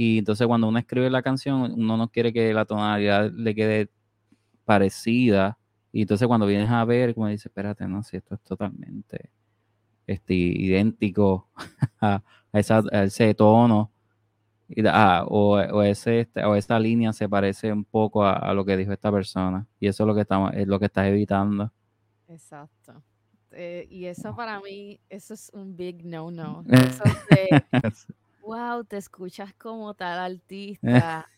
Y 0.00 0.18
entonces 0.18 0.46
cuando 0.46 0.68
uno 0.68 0.78
escribe 0.78 1.10
la 1.10 1.22
canción, 1.22 1.72
uno 1.76 1.96
no 1.96 2.08
quiere 2.08 2.32
que 2.32 2.54
la 2.54 2.64
tonalidad 2.64 3.32
le 3.32 3.52
quede 3.52 3.90
parecida. 4.64 5.58
Y 5.90 6.02
entonces 6.02 6.28
cuando 6.28 6.46
vienes 6.46 6.70
a 6.70 6.84
ver, 6.84 7.14
como 7.14 7.26
dices, 7.26 7.46
espérate, 7.46 7.88
no, 7.88 8.04
si 8.04 8.16
esto 8.16 8.36
es 8.36 8.40
totalmente 8.42 9.30
este, 10.06 10.34
idéntico 10.34 11.48
a, 12.00 12.22
esa- 12.52 12.84
a 12.92 13.02
ese 13.02 13.34
tono. 13.34 13.90
ah, 14.86 15.24
o, 15.26 15.56
o 15.58 15.82
ese, 15.82 16.20
este, 16.20 16.44
o 16.44 16.54
esa 16.54 16.78
línea 16.78 17.12
se 17.12 17.28
parece 17.28 17.72
un 17.72 17.84
poco 17.84 18.22
a, 18.24 18.34
a 18.34 18.54
lo 18.54 18.64
que 18.64 18.76
dijo 18.76 18.92
esta 18.92 19.10
persona. 19.10 19.66
Y 19.80 19.88
eso 19.88 20.04
es 20.04 20.06
lo 20.06 20.14
que 20.14 20.20
estamos, 20.20 20.52
es 20.54 20.68
lo 20.68 20.78
que 20.78 20.86
estás 20.86 21.08
evitando. 21.08 21.72
Exacto. 22.28 23.02
Eh, 23.50 23.88
y 23.90 24.04
eso 24.04 24.36
para 24.36 24.60
mí, 24.60 25.00
eso 25.08 25.34
es 25.34 25.50
un 25.54 25.74
big 25.76 26.04
no-no. 26.04 26.64
Eso 26.70 27.02
de, 27.30 27.64
wow, 28.48 28.84
te 28.84 28.96
escuchas 28.98 29.54
como 29.54 29.94
tal 29.94 30.18
artista. 30.98 31.28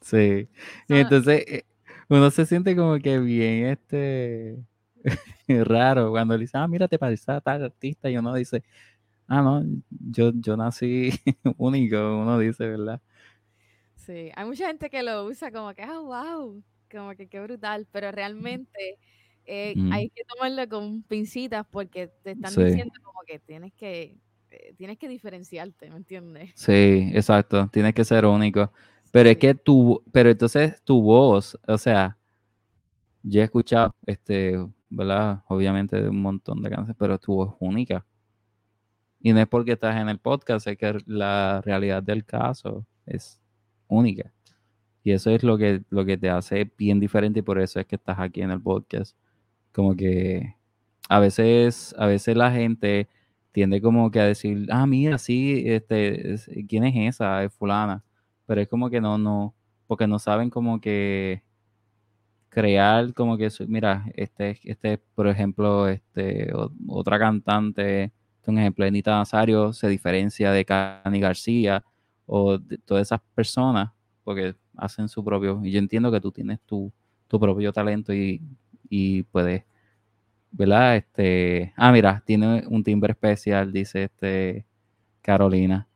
Sí. 0.00 0.48
Y 0.88 0.96
entonces 0.98 1.44
eh, 1.48 1.66
uno 2.08 2.30
se 2.30 2.46
siente 2.46 2.76
como 2.76 2.98
que 3.00 3.18
bien 3.18 3.66
este 3.66 4.64
raro 5.66 6.10
cuando 6.10 6.36
le 6.36 6.42
dice, 6.42 6.58
ah, 6.58 6.68
mira, 6.68 6.88
te 6.88 6.98
parece 6.98 7.32
a 7.32 7.40
tal 7.40 7.64
artista, 7.64 8.10
y 8.10 8.16
uno 8.18 8.34
dice, 8.34 8.64
ah, 9.28 9.42
no, 9.42 9.64
yo, 9.90 10.32
yo 10.34 10.56
nací 10.58 11.10
único, 11.58 11.96
uno 12.18 12.38
dice, 12.38 12.68
¿verdad? 12.68 13.00
Sí, 13.94 14.30
hay 14.34 14.44
mucha 14.46 14.66
gente 14.68 14.90
que 14.90 15.02
lo 15.02 15.24
usa 15.24 15.50
como 15.50 15.74
que, 15.74 15.82
ah, 15.82 15.98
wow, 16.00 16.62
como 16.90 17.14
que 17.16 17.28
qué 17.28 17.40
brutal, 17.40 17.86
pero 17.90 18.12
realmente 18.12 18.98
eh, 19.44 19.76
Mm. 19.76 19.90
hay 19.90 20.10
que 20.10 20.24
tomarlo 20.24 20.68
con 20.68 21.02
pincitas 21.02 21.66
porque 21.70 22.08
te 22.22 22.32
están 22.32 22.56
Sí. 22.56 22.60
diciendo 22.60 22.92
como 23.02 23.20
que 23.26 23.38
tienes 23.40 23.72
que, 23.74 24.18
tienes 24.76 24.98
que 24.98 25.08
diferenciarte, 25.08 25.90
¿me 25.90 25.96
entiendes? 25.96 26.50
Sí, 26.54 27.10
exacto, 27.14 27.68
tienes 27.72 27.94
que 27.94 28.04
ser 28.04 28.24
único. 28.26 28.72
Pero 29.10 29.30
es 29.30 29.38
que 29.38 29.54
tu, 29.54 30.02
pero 30.12 30.30
entonces 30.30 30.82
tu 30.82 31.00
voz, 31.00 31.58
o 31.66 31.78
sea, 31.78 32.16
yo 33.22 33.40
he 33.40 33.44
escuchado, 33.44 33.94
este, 34.06 34.58
¿verdad? 34.90 35.42
Obviamente 35.48 36.08
un 36.08 36.22
montón 36.22 36.62
de 36.62 36.70
canciones, 36.70 36.96
pero 36.98 37.18
tu 37.18 37.34
voz 37.34 37.50
es 37.50 37.56
única. 37.60 38.04
Y 39.20 39.32
no 39.32 39.40
es 39.40 39.48
porque 39.48 39.72
estás 39.72 39.96
en 40.00 40.08
el 40.08 40.18
podcast, 40.18 40.66
es 40.66 40.76
que 40.78 40.98
la 41.06 41.60
realidad 41.64 42.02
del 42.02 42.24
caso 42.24 42.86
es 43.06 43.40
única. 43.88 44.32
Y 45.02 45.12
eso 45.12 45.30
es 45.30 45.42
lo 45.42 45.56
que, 45.58 45.82
lo 45.90 46.04
que 46.04 46.18
te 46.18 46.30
hace 46.30 46.70
bien 46.76 47.00
diferente 47.00 47.40
y 47.40 47.42
por 47.42 47.58
eso 47.58 47.80
es 47.80 47.86
que 47.86 47.96
estás 47.96 48.18
aquí 48.18 48.42
en 48.42 48.50
el 48.50 48.60
podcast. 48.60 49.16
Como 49.72 49.96
que 49.96 50.54
a 51.08 51.18
veces, 51.20 51.94
a 51.98 52.06
veces 52.06 52.36
la 52.36 52.52
gente 52.52 53.08
tiende 53.58 53.80
como 53.82 54.10
que 54.10 54.20
a 54.20 54.24
decir, 54.26 54.68
ah, 54.70 54.86
mira, 54.86 55.18
sí, 55.18 55.64
este, 55.66 56.34
es- 56.34 56.50
¿quién 56.68 56.84
es 56.84 56.94
esa? 57.16 57.42
Es 57.44 57.52
fulana. 57.54 58.04
Pero 58.46 58.60
es 58.62 58.68
como 58.68 58.88
que 58.90 59.00
no, 59.00 59.18
no, 59.18 59.54
porque 59.88 60.06
no 60.06 60.18
saben 60.20 60.50
como 60.50 60.80
que 60.80 61.42
crear 62.48 63.12
como 63.14 63.36
que, 63.36 63.48
mira, 63.68 64.04
este, 64.14 64.58
este, 64.64 64.98
por 65.14 65.28
ejemplo, 65.28 65.88
este, 65.88 66.50
otra 66.88 67.18
cantante, 67.18 68.12
un 68.46 68.58
ejemplo, 68.58 68.86
Anita 68.86 69.10
Nazario 69.12 69.74
se 69.74 69.88
diferencia 69.88 70.50
de 70.52 70.64
Cani 70.64 71.20
García, 71.20 71.84
o 72.26 72.58
todas 72.86 73.02
esas 73.08 73.20
personas, 73.34 73.90
porque 74.24 74.54
hacen 74.76 75.08
su 75.08 75.22
propio, 75.24 75.60
y 75.62 75.70
yo 75.72 75.78
entiendo 75.78 76.10
que 76.10 76.20
tú 76.20 76.32
tienes 76.32 76.58
tu, 76.62 76.90
tu 77.26 77.38
propio 77.38 77.72
talento 77.74 78.14
y, 78.14 78.40
y 78.88 79.22
puedes, 79.24 79.64
¿verdad? 80.50 80.96
Este, 80.96 81.72
ah, 81.76 81.92
mira, 81.92 82.22
tiene 82.24 82.64
un 82.68 82.82
timbre 82.84 83.12
especial, 83.12 83.72
dice 83.72 84.04
este 84.04 84.66
Carolina. 85.22 85.86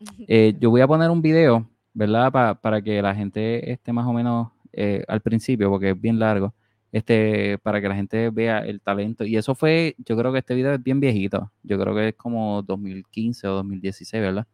Eh, 0.28 0.54
yo 0.60 0.70
voy 0.70 0.80
a 0.80 0.86
poner 0.86 1.10
un 1.10 1.20
video, 1.20 1.68
¿verdad? 1.92 2.30
para 2.60 2.80
que 2.80 3.02
la 3.02 3.16
gente 3.16 3.72
esté 3.72 3.92
más 3.92 4.06
o 4.06 4.12
menos 4.12 4.52
eh, 4.72 5.02
al 5.08 5.20
principio, 5.20 5.70
porque 5.70 5.90
es 5.90 6.00
bien 6.00 6.20
largo, 6.20 6.54
este, 6.92 7.58
para 7.58 7.80
que 7.80 7.88
la 7.88 7.96
gente 7.96 8.30
vea 8.30 8.60
el 8.60 8.80
talento. 8.80 9.24
Y 9.24 9.36
eso 9.36 9.56
fue, 9.56 9.96
yo 9.98 10.16
creo 10.16 10.32
que 10.32 10.38
este 10.38 10.54
video 10.54 10.74
es 10.74 10.82
bien 10.82 11.00
viejito. 11.00 11.50
Yo 11.64 11.80
creo 11.80 11.96
que 11.96 12.08
es 12.08 12.14
como 12.14 12.62
2015 12.62 13.48
o 13.48 13.54
2016, 13.54 14.22
¿verdad? 14.22 14.46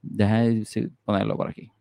Déjame 0.00 0.64
ponerlo 1.04 1.36
por 1.36 1.48
aquí. 1.48 1.72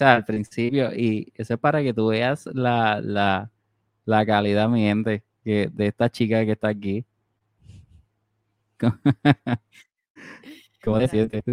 Sea, 0.00 0.14
al 0.14 0.24
principio, 0.24 0.94
y 0.94 1.30
eso 1.34 1.54
es 1.54 1.60
para 1.60 1.82
que 1.82 1.92
tú 1.92 2.08
veas 2.08 2.46
la, 2.46 3.00
la, 3.02 3.50
la 4.06 4.26
calidad, 4.26 4.68
mi 4.68 4.80
gente, 4.80 5.22
que, 5.44 5.68
de 5.70 5.86
esta 5.88 6.10
chica 6.10 6.44
que 6.44 6.52
está 6.52 6.68
aquí. 6.68 7.04
¿Cómo 10.82 10.98
te 10.98 11.08
sientes? 11.08 11.44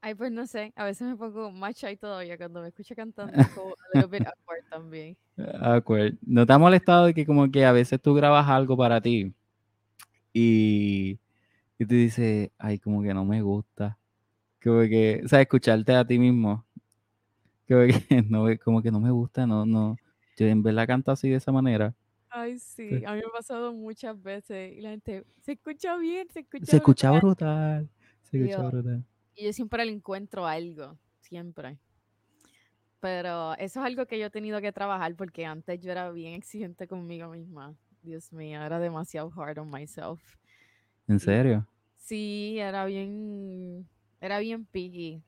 Ay, 0.00 0.16
pues 0.16 0.32
no 0.32 0.44
sé, 0.48 0.72
a 0.74 0.84
veces 0.84 1.06
me 1.06 1.14
pongo 1.14 1.52
más 1.52 1.76
shy 1.76 1.96
todavía 1.96 2.36
cuando 2.36 2.60
me 2.60 2.66
escucho 2.68 2.96
cantando, 2.96 3.32
como 3.54 3.70
a 3.70 3.76
little 3.94 4.18
bit 4.18 4.26
awkward 4.26 4.64
también. 4.68 5.16
Awkward. 5.60 6.18
¿No 6.22 6.44
te 6.44 6.52
ha 6.52 6.58
molestado 6.58 7.06
de 7.06 7.14
que 7.14 7.24
como 7.24 7.48
que 7.52 7.64
a 7.64 7.70
veces 7.70 8.02
tú 8.02 8.14
grabas 8.14 8.48
algo 8.48 8.76
para 8.76 9.00
ti 9.00 9.32
y, 10.32 11.20
y 11.78 11.86
tú 11.86 11.94
dices, 11.94 12.50
ay, 12.58 12.80
como 12.80 13.00
que 13.00 13.14
no 13.14 13.24
me 13.24 13.42
gusta? 13.42 13.96
Como 14.62 14.80
que, 14.82 15.22
o 15.24 15.28
sea, 15.28 15.40
escucharte 15.40 15.94
a 15.94 16.04
ti 16.04 16.18
mismo. 16.18 16.64
Como 17.68 17.86
que 17.86 17.92
no, 18.28 18.46
como 18.64 18.82
que 18.82 18.90
no 18.90 19.00
me 19.00 19.10
gusta, 19.10 19.46
no, 19.46 19.66
no. 19.66 19.96
Yo 20.36 20.46
en 20.46 20.62
verdad 20.62 20.86
canto 20.86 21.10
así 21.10 21.28
de 21.28 21.36
esa 21.36 21.52
manera. 21.52 21.94
Ay, 22.30 22.58
sí, 22.58 23.04
a 23.04 23.12
mí 23.12 23.20
me 23.20 23.26
ha 23.26 23.30
pasado 23.30 23.74
muchas 23.74 24.20
veces 24.22 24.72
y 24.72 24.80
la 24.80 24.90
gente, 24.90 25.24
se 25.42 25.52
escucha 25.52 25.96
bien, 25.98 26.28
se 26.30 26.40
escucha 26.40 26.64
Se 26.64 26.76
escucha 26.78 27.10
brutal, 27.10 27.90
se 28.22 28.38
escucha 28.38 28.68
brutal. 28.68 29.04
Y 29.34 29.44
yo 29.44 29.52
siempre 29.52 29.84
le 29.84 29.92
encuentro 29.92 30.46
algo, 30.46 30.96
siempre. 31.20 31.78
Pero 33.00 33.54
eso 33.54 33.80
es 33.80 33.86
algo 33.86 34.06
que 34.06 34.18
yo 34.18 34.26
he 34.26 34.30
tenido 34.30 34.60
que 34.60 34.72
trabajar 34.72 35.14
porque 35.16 35.44
antes 35.44 35.80
yo 35.80 35.90
era 35.90 36.10
bien 36.10 36.34
exigente 36.34 36.86
conmigo 36.86 37.28
misma. 37.28 37.74
Dios 38.02 38.32
mío, 38.32 38.62
era 38.62 38.78
demasiado 38.78 39.30
hard 39.36 39.58
on 39.58 39.70
myself. 39.70 40.20
¿En 41.08 41.20
serio? 41.20 41.66
sí, 41.96 42.58
era 42.58 42.84
bien 42.84 43.88
era 44.22 44.38
bien 44.38 44.64
picky 44.64 45.20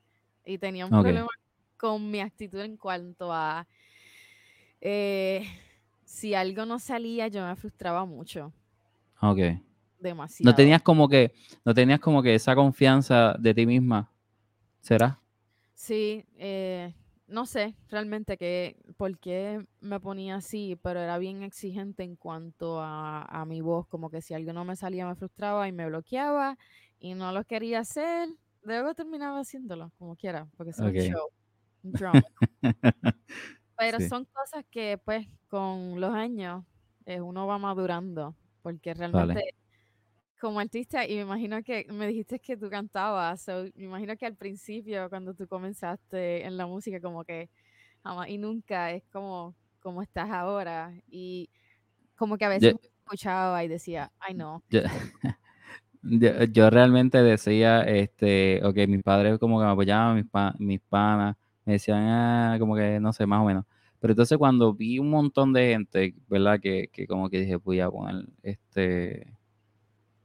y 0.45 0.57
tenía 0.57 0.85
un 0.85 0.91
problema 0.91 1.27
con 1.77 2.09
mi 2.09 2.21
actitud 2.21 2.61
en 2.61 2.77
cuanto 2.77 3.31
a 3.31 3.67
eh, 4.79 5.45
si 6.05 6.33
algo 6.33 6.65
no 6.65 6.79
salía, 6.79 7.27
yo 7.27 7.45
me 7.45 7.55
frustraba 7.57 8.05
mucho. 8.05 8.53
Ok. 9.21 9.39
Demasiado. 9.99 10.51
No 10.51 10.55
tenías 10.55 10.81
como 10.81 11.09
que, 11.09 11.33
no 11.65 11.73
tenías 11.73 11.99
como 11.99 12.23
que 12.23 12.35
esa 12.35 12.55
confianza 12.55 13.35
de 13.37 13.53
ti 13.53 13.65
misma, 13.65 14.09
¿será? 14.79 15.19
Sí, 15.73 16.23
eh, 16.37 16.93
no 17.27 17.45
sé 17.45 17.75
realmente 17.89 18.37
que 18.37 18.77
por 18.95 19.17
qué 19.19 19.65
me 19.81 19.99
ponía 19.99 20.35
así, 20.35 20.79
pero 20.81 21.01
era 21.01 21.17
bien 21.17 21.43
exigente 21.43 22.03
en 22.03 22.15
cuanto 22.15 22.79
a, 22.79 23.23
a 23.23 23.45
mi 23.45 23.59
voz, 23.59 23.87
como 23.87 24.09
que 24.09 24.21
si 24.21 24.33
algo 24.33 24.53
no 24.53 24.63
me 24.63 24.77
salía 24.77 25.05
me 25.05 25.15
frustraba 25.15 25.67
y 25.67 25.73
me 25.73 25.87
bloqueaba 25.87 26.57
y 26.99 27.13
no 27.13 27.33
lo 27.33 27.43
quería 27.43 27.79
hacer 27.79 28.29
luego 28.65 28.95
terminaba 28.95 29.39
haciéndolo, 29.41 29.91
como 29.99 30.17
quiera, 30.17 30.49
porque 30.57 30.71
es 30.71 30.81
un 30.81 30.97
show, 30.97 31.29
un 31.83 31.95
drama. 31.95 32.25
Pero 33.77 33.99
son 34.01 34.25
cosas 34.25 34.65
que, 34.71 34.97
pues, 34.97 35.27
con 35.49 35.99
los 35.99 36.13
años 36.13 36.65
eh, 37.05 37.21
uno 37.21 37.47
va 37.47 37.57
madurando, 37.59 38.35
porque 38.61 38.93
realmente, 38.93 39.55
como 40.39 40.59
artista, 40.59 41.07
y 41.07 41.15
me 41.15 41.21
imagino 41.23 41.63
que 41.63 41.85
me 41.91 42.07
dijiste 42.07 42.39
que 42.39 42.57
tú 42.57 42.69
cantabas, 42.69 43.47
me 43.75 43.85
imagino 43.85 44.17
que 44.17 44.25
al 44.27 44.35
principio, 44.37 45.09
cuando 45.09 45.33
tú 45.35 45.47
comenzaste 45.47 46.45
en 46.45 46.57
la 46.57 46.67
música, 46.67 47.01
como 47.01 47.25
que 47.25 47.49
jamás 48.03 48.29
y 48.29 48.37
nunca 48.39 48.91
es 48.91 49.03
como, 49.11 49.55
como 49.81 50.01
estás 50.03 50.29
ahora, 50.31 50.93
y 51.07 51.49
como 52.17 52.37
que 52.37 52.45
a 52.45 52.49
veces 52.49 52.75
escuchaba 53.05 53.63
y 53.63 53.67
decía, 53.69 54.11
ay 54.19 54.35
no. 54.35 54.63
Yo, 56.07 56.69
realmente 56.69 57.23
decía, 57.23 57.81
este, 57.81 58.61
ok, 58.63 58.77
mis 58.87 59.01
padres 59.01 59.39
como 59.39 59.59
que 59.59 59.65
me 59.65 59.71
apoyaban, 59.71 60.15
mis, 60.17 60.25
mis 60.59 60.79
panas, 60.81 61.35
me 61.65 61.73
decían, 61.73 62.03
ah, 62.07 62.57
como 62.59 62.75
que 62.75 62.99
no 62.99 63.11
sé, 63.11 63.25
más 63.25 63.41
o 63.41 63.45
menos. 63.45 63.65
Pero 63.99 64.13
entonces 64.13 64.37
cuando 64.37 64.73
vi 64.73 64.99
un 64.99 65.09
montón 65.09 65.51
de 65.53 65.69
gente, 65.69 66.15
¿verdad? 66.29 66.59
Que, 66.59 66.89
que 66.93 67.07
como 67.07 67.29
que 67.29 67.39
dije, 67.41 67.55
voy 67.55 67.79
a 67.79 67.89
poner 67.89 68.27
este 68.43 69.33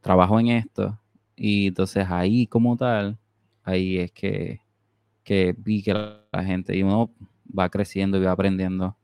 trabajo 0.03 0.38
en 0.40 0.49
esto. 0.49 0.99
Y 1.37 1.69
entonces 1.69 2.07
ahí 2.11 2.47
como 2.47 2.77
tal, 2.77 3.19
ahí 3.64 3.99
es 3.99 4.12
que, 4.12 4.61
que 5.25 5.55
vi 5.59 5.83
que 5.83 5.95
la, 5.95 6.45
gente, 6.45 6.77
y 6.77 6.83
uno 6.83 7.11
va 7.59 7.71
creciendo 7.71 8.19
y 8.19 8.25
va 8.25 8.33
aprendiendo. 8.33 8.97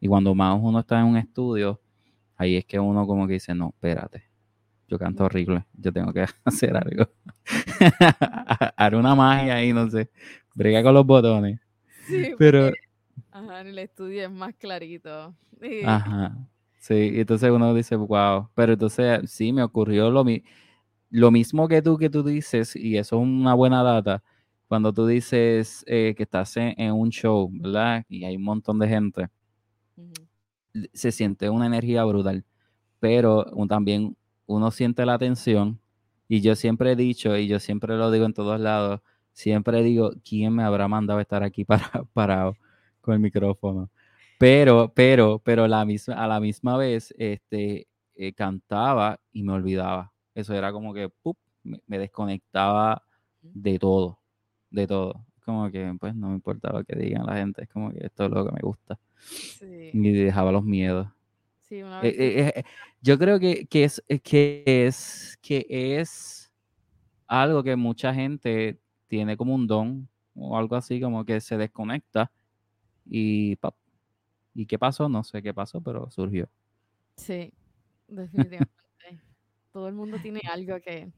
Y 0.00 0.08
cuando 0.08 0.34
más 0.34 0.58
uno 0.60 0.80
está 0.80 1.00
en 1.00 1.06
un 1.06 1.16
estudio, 1.16 1.80
ahí 2.36 2.56
es 2.56 2.64
que 2.66 2.80
uno 2.80 3.06
como 3.06 3.26
que 3.28 3.34
dice, 3.34 3.54
no, 3.54 3.68
espérate 3.70 4.27
yo 4.88 4.98
canto 4.98 5.24
horrible, 5.24 5.64
yo 5.74 5.92
tengo 5.92 6.12
que 6.12 6.24
hacer 6.44 6.76
algo. 6.76 7.08
Haré 8.76 8.96
una 8.96 9.14
magia 9.14 9.56
ahí, 9.56 9.72
no 9.72 9.88
sé. 9.90 10.10
Brega 10.54 10.82
con 10.82 10.94
los 10.94 11.06
botones. 11.06 11.60
Sí, 12.06 12.32
pero. 12.38 12.72
ajá, 13.30 13.60
en 13.60 13.66
el 13.68 13.78
estudio 13.78 14.24
es 14.24 14.30
más 14.30 14.54
clarito. 14.54 15.34
Ajá. 15.84 16.36
Sí, 16.78 17.12
entonces 17.14 17.50
uno 17.50 17.74
dice, 17.74 17.96
wow. 17.96 18.48
Pero 18.54 18.72
entonces 18.72 19.30
sí, 19.30 19.52
me 19.52 19.62
ocurrió 19.62 20.10
lo, 20.10 20.24
lo 21.10 21.30
mismo 21.30 21.68
que 21.68 21.82
tú 21.82 21.98
que 21.98 22.08
tú 22.08 22.22
dices, 22.22 22.74
y 22.76 22.96
eso 22.96 23.16
es 23.16 23.22
una 23.22 23.54
buena 23.54 23.82
data. 23.82 24.22
Cuando 24.68 24.92
tú 24.92 25.06
dices 25.06 25.84
eh, 25.86 26.14
que 26.16 26.22
estás 26.24 26.56
en, 26.56 26.92
un 26.92 27.10
show, 27.10 27.50
¿verdad? 27.52 28.04
Y 28.08 28.24
hay 28.24 28.36
un 28.36 28.42
montón 28.44 28.78
de 28.78 28.88
gente, 28.88 29.28
se 30.92 31.12
siente 31.12 31.50
una 31.50 31.66
energía 31.66 32.04
brutal. 32.04 32.44
Pero 33.00 33.46
también 33.68 34.16
uno 34.48 34.70
siente 34.72 35.06
la 35.06 35.18
tensión 35.18 35.78
y 36.26 36.40
yo 36.40 36.56
siempre 36.56 36.92
he 36.92 36.96
dicho, 36.96 37.36
y 37.36 37.46
yo 37.46 37.60
siempre 37.60 37.96
lo 37.96 38.10
digo 38.10 38.26
en 38.26 38.34
todos 38.34 38.58
lados, 38.58 39.00
siempre 39.32 39.82
digo, 39.82 40.12
¿quién 40.24 40.54
me 40.54 40.64
habrá 40.64 40.88
mandado 40.88 41.20
a 41.20 41.22
estar 41.22 41.42
aquí 41.44 41.64
para, 41.64 41.90
parado 42.12 42.56
con 43.00 43.14
el 43.14 43.20
micrófono? 43.20 43.90
Pero, 44.38 44.92
pero, 44.94 45.38
pero 45.38 45.66
la 45.68 45.84
misma, 45.84 46.14
a 46.14 46.26
la 46.26 46.40
misma 46.40 46.76
vez, 46.76 47.14
este, 47.18 47.88
eh, 48.14 48.32
cantaba 48.34 49.20
y 49.32 49.42
me 49.42 49.52
olvidaba. 49.52 50.12
Eso 50.34 50.54
era 50.54 50.72
como 50.72 50.94
que, 50.94 51.10
me, 51.64 51.98
desconectaba 51.98 53.02
de 53.42 53.78
todo, 53.78 54.18
de 54.70 54.86
todo. 54.86 55.24
Como 55.44 55.70
que, 55.70 55.94
pues, 55.98 56.14
no 56.14 56.28
me 56.28 56.34
importa 56.34 56.72
lo 56.72 56.84
que 56.84 56.96
digan 56.96 57.26
la 57.26 57.36
gente, 57.36 57.62
es 57.62 57.68
como 57.68 57.90
que 57.90 58.06
esto 58.06 58.26
es 58.26 58.30
lo 58.30 58.46
que 58.46 58.52
me 58.52 58.60
gusta. 58.60 58.98
Y 59.60 60.12
dejaba 60.12 60.52
los 60.52 60.64
miedos. 60.64 61.08
Sí, 61.68 61.82
una 61.82 62.00
Eh, 62.02 62.06
vez. 62.16 62.18
eh, 62.18 62.52
eh, 62.60 62.64
yo 63.02 63.18
creo 63.18 63.38
que, 63.38 63.66
que 63.66 63.84
es, 63.84 64.02
que, 64.22 64.62
es, 64.66 65.38
que 65.42 65.66
es 65.68 66.50
algo 67.26 67.62
que 67.62 67.76
mucha 67.76 68.14
gente 68.14 68.78
tiene 69.08 69.36
como 69.36 69.54
un 69.54 69.66
don 69.66 70.08
o 70.34 70.56
algo 70.56 70.76
así, 70.76 71.00
como 71.00 71.24
que 71.24 71.40
se 71.40 71.56
desconecta 71.56 72.30
y 73.06 73.56
pap. 73.56 73.74
¿Y 74.54 74.66
qué 74.66 74.78
pasó? 74.78 75.08
No 75.08 75.22
sé 75.24 75.42
qué 75.42 75.52
pasó, 75.54 75.80
pero 75.80 76.10
surgió. 76.10 76.48
Sí, 77.16 77.52
definitivamente. 78.08 78.72
Todo 79.72 79.88
el 79.88 79.94
mundo 79.94 80.18
tiene 80.22 80.40
algo 80.50 80.80
que, 80.80 81.12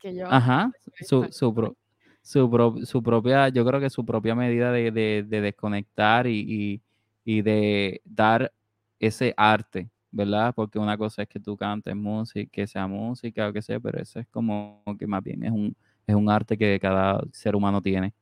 que 0.00 0.14
yo. 0.14 0.26
Ajá, 0.30 0.70
su, 0.80 0.90
desconecto. 1.22 1.32
su, 1.32 1.54
pro- 1.54 1.76
su, 2.22 2.50
pro- 2.50 2.76
su 2.86 3.02
propia, 3.02 3.48
yo 3.48 3.64
creo 3.64 3.80
que 3.80 3.90
su 3.90 4.04
propia 4.04 4.34
medida 4.34 4.70
de, 4.70 4.90
de- 4.90 5.24
de 5.26 5.40
desconectar 5.40 6.26
y, 6.26 6.40
y- 6.46 6.82
y 7.24 7.42
de 7.42 8.00
dar 8.04 8.52
ese 9.00 9.34
arte, 9.36 9.90
¿verdad? 10.10 10.54
Porque 10.54 10.78
una 10.78 10.96
cosa 10.98 11.22
es 11.22 11.28
que 11.28 11.40
tú 11.40 11.56
cantes 11.56 11.94
música, 11.96 12.50
que 12.52 12.66
sea 12.66 12.86
música 12.86 13.48
o 13.48 13.52
que 13.52 13.62
sea, 13.62 13.80
pero 13.80 14.00
eso 14.00 14.20
es 14.20 14.26
como 14.28 14.82
que 14.98 15.06
más 15.06 15.22
bien 15.22 15.44
es 15.44 15.52
un, 15.52 15.76
es 16.06 16.14
un 16.14 16.30
arte 16.30 16.56
que 16.58 16.78
cada 16.80 17.20
ser 17.32 17.56
humano 17.56 17.82
tiene. 17.82 18.14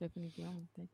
Definitivamente. 0.00 0.88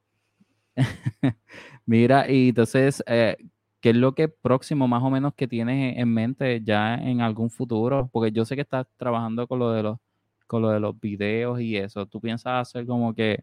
Mira, 1.87 2.31
y 2.31 2.49
entonces, 2.51 3.03
eh, 3.07 3.37
¿qué 3.81 3.91
es 3.91 3.97
lo 3.97 4.15
que 4.15 4.29
próximo 4.29 4.89
más 4.89 5.03
o 5.03 5.11
menos 5.11 5.35
que 5.35 5.47
tienes 5.49 5.97
en 5.99 6.09
mente 6.13 6.61
ya 6.65 6.95
en 6.97 7.21
algún 7.21 7.51
futuro? 7.51 8.09
Porque 8.13 8.33
yo 8.33 8.45
sé 8.45 8.57
que 8.57 8.63
estás 8.63 8.87
trabajando 8.97 9.47
con 9.47 9.59
lo 9.59 9.71
de 9.73 9.83
los, 9.83 9.99
con 10.47 10.63
lo 10.63 10.71
de 10.71 10.81
los 10.81 10.99
videos 11.01 11.61
y 11.61 11.77
eso. 11.77 12.07
¿Tú 12.07 12.21
piensas 12.21 12.69
hacer 12.69 12.87
como 12.87 13.15
que 13.15 13.43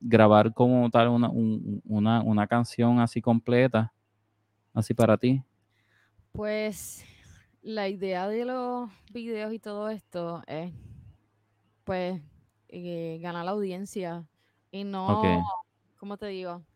grabar 0.00 0.54
como 0.54 0.90
tal 0.90 1.08
una, 1.08 1.30
un- 1.30 1.82
una, 1.86 2.22
una 2.22 2.46
canción 2.48 3.00
así 3.00 3.20
completa, 3.22 3.92
así 4.74 4.94
para 4.94 5.16
ti? 5.18 5.42
Pues 6.32 7.04
la 7.62 7.88
idea 7.88 8.28
de 8.28 8.44
los 8.46 8.90
videos 9.12 9.52
y 9.52 9.58
todo 9.58 9.90
esto 9.90 10.42
es, 10.46 10.72
pues, 11.84 12.22
eh, 12.68 13.18
ganar 13.22 13.44
la 13.44 13.52
audiencia 13.52 14.28
y 14.70 14.84
no, 14.84 15.04
Ok, 15.06 15.24
¿cómo 15.96 16.18
te 16.18 16.26
digo? 16.28 16.66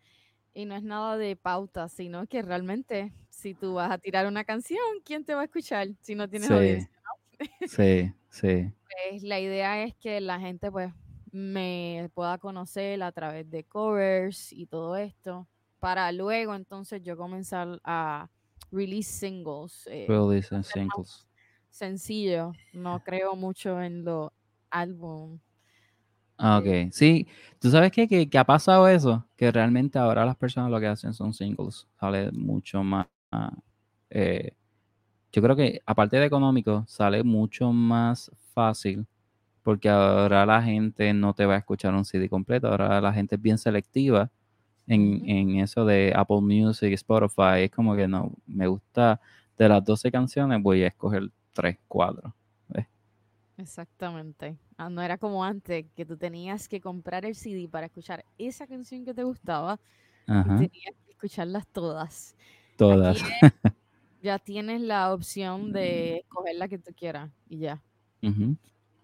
Y 0.55 0.67
no 0.67 0.77
es 0.77 0.85
nada 0.85 1.17
de 1.19 1.37
pauta, 1.37 1.89
sino 1.91 2.27
que 2.29 2.43
realmente 2.43 3.15
si 3.31 3.55
tú 3.55 3.75
vas 3.77 3.93
a 3.93 3.99
tirar 3.99 4.27
una 4.29 4.45
canción, 4.45 4.81
¿quién 5.05 5.25
te 5.25 5.35
va 5.35 5.43
a 5.43 5.45
escuchar 5.47 5.89
si 6.03 6.15
no 6.17 6.29
tienes 6.31 6.51
sí, 6.51 6.53
audiencia? 6.53 6.91
sí, 7.65 8.15
sí, 8.31 8.75
Pues, 9.11 9.23
la 9.23 9.41
idea 9.41 9.83
es 9.85 9.95
que 9.97 10.21
la 10.21 10.39
gente 10.41 10.71
pues 10.71 10.93
me 11.31 12.11
pueda 12.15 12.39
conocer 12.39 13.03
a 13.03 13.13
través 13.13 13.49
de 13.51 13.65
covers 13.65 14.53
y 14.53 14.67
todo 14.67 14.97
esto, 14.97 15.49
para 15.83 16.13
luego 16.13 16.55
entonces 16.55 17.03
yo 17.03 17.17
comenzar 17.17 17.81
a 17.83 18.29
release 18.71 19.11
singles. 19.11 19.85
eh, 19.89 20.07
release 20.09 20.55
and 20.55 20.65
singles. 20.65 21.27
sencillo, 21.71 22.53
no 22.73 23.01
creo 23.01 23.35
mucho 23.35 23.83
en 23.83 24.05
los 24.05 24.31
álbum. 24.71 25.41
Ah, 26.39 26.63
eh, 26.65 26.85
Ok, 26.87 26.93
sí, 26.93 27.27
tú 27.59 27.69
sabes 27.69 27.91
qué? 27.91 28.07
que, 28.07 28.31
que 28.31 28.39
ha 28.39 28.45
pasado 28.45 28.87
eso, 28.87 29.27
que 29.37 29.51
realmente 29.51 29.99
ahora 29.99 30.25
las 30.25 30.37
personas 30.37 30.71
lo 30.71 30.79
que 30.79 30.87
hacen 30.87 31.13
son 31.15 31.35
singles, 31.35 31.89
sale 31.99 32.31
mucho 32.31 32.85
más, 32.85 33.09
eh, 34.11 34.53
yo 35.33 35.43
creo 35.43 35.57
que 35.57 35.83
aparte 35.87 36.17
de 36.19 36.27
económico, 36.27 36.85
sale 36.87 37.25
mucho 37.25 37.73
más 37.73 38.31
fácil, 38.55 39.07
porque 39.63 39.89
ahora 39.89 40.47
la 40.47 40.63
gente 40.63 41.13
no 41.15 41.35
te 41.35 41.47
va 41.47 41.55
a 41.55 41.59
escuchar 41.59 41.95
un 41.95 42.05
CD 42.05 42.29
completo, 42.29 42.69
ahora 42.69 43.01
la 43.01 43.13
gente 43.13 43.37
es 43.37 43.43
bien 43.43 43.59
selectiva 43.59 44.31
en, 44.87 45.29
en 45.29 45.57
eso 45.61 45.85
de 45.85 46.13
Apple 46.15 46.41
Music, 46.41 46.93
Spotify, 46.95 47.65
es 47.65 47.71
como 47.71 47.95
que 47.97 48.09
no, 48.09 48.33
me 48.47 48.67
gusta 48.67 49.21
de 49.59 49.69
las 49.69 49.85
12 49.85 50.11
canciones, 50.11 50.63
voy 50.63 50.83
a 50.83 50.89
escoger 50.89 51.31
3, 51.53 51.79
4. 51.89 52.35
Exactamente. 53.59 54.57
Ah, 54.77 54.89
no 54.89 55.03
era 55.03 55.19
como 55.19 55.45
antes, 55.45 55.87
que 55.95 56.05
tú 56.07 56.17
tenías 56.17 56.69
que 56.69 56.81
comprar 56.81 57.25
el 57.25 57.35
CD 57.35 57.69
para 57.69 57.87
escuchar 57.87 58.25
esa 58.39 58.67
canción 58.67 59.05
que 59.05 59.15
te 59.15 59.25
gustaba 59.25 59.79
y 60.27 60.69
tenías 60.69 60.95
que 61.05 61.13
escucharlas 61.13 61.67
todas. 61.69 62.35
Todas. 62.77 63.17
es- 63.17 63.23
ya 64.23 64.39
tienes 64.39 64.81
la 64.81 65.13
opción 65.13 65.73
de 65.73 66.19
escoger 66.19 66.57
la 66.57 66.69
que 66.69 66.79
tú 66.79 66.93
quieras 66.97 67.31
y 67.49 67.59
ya. 67.59 67.83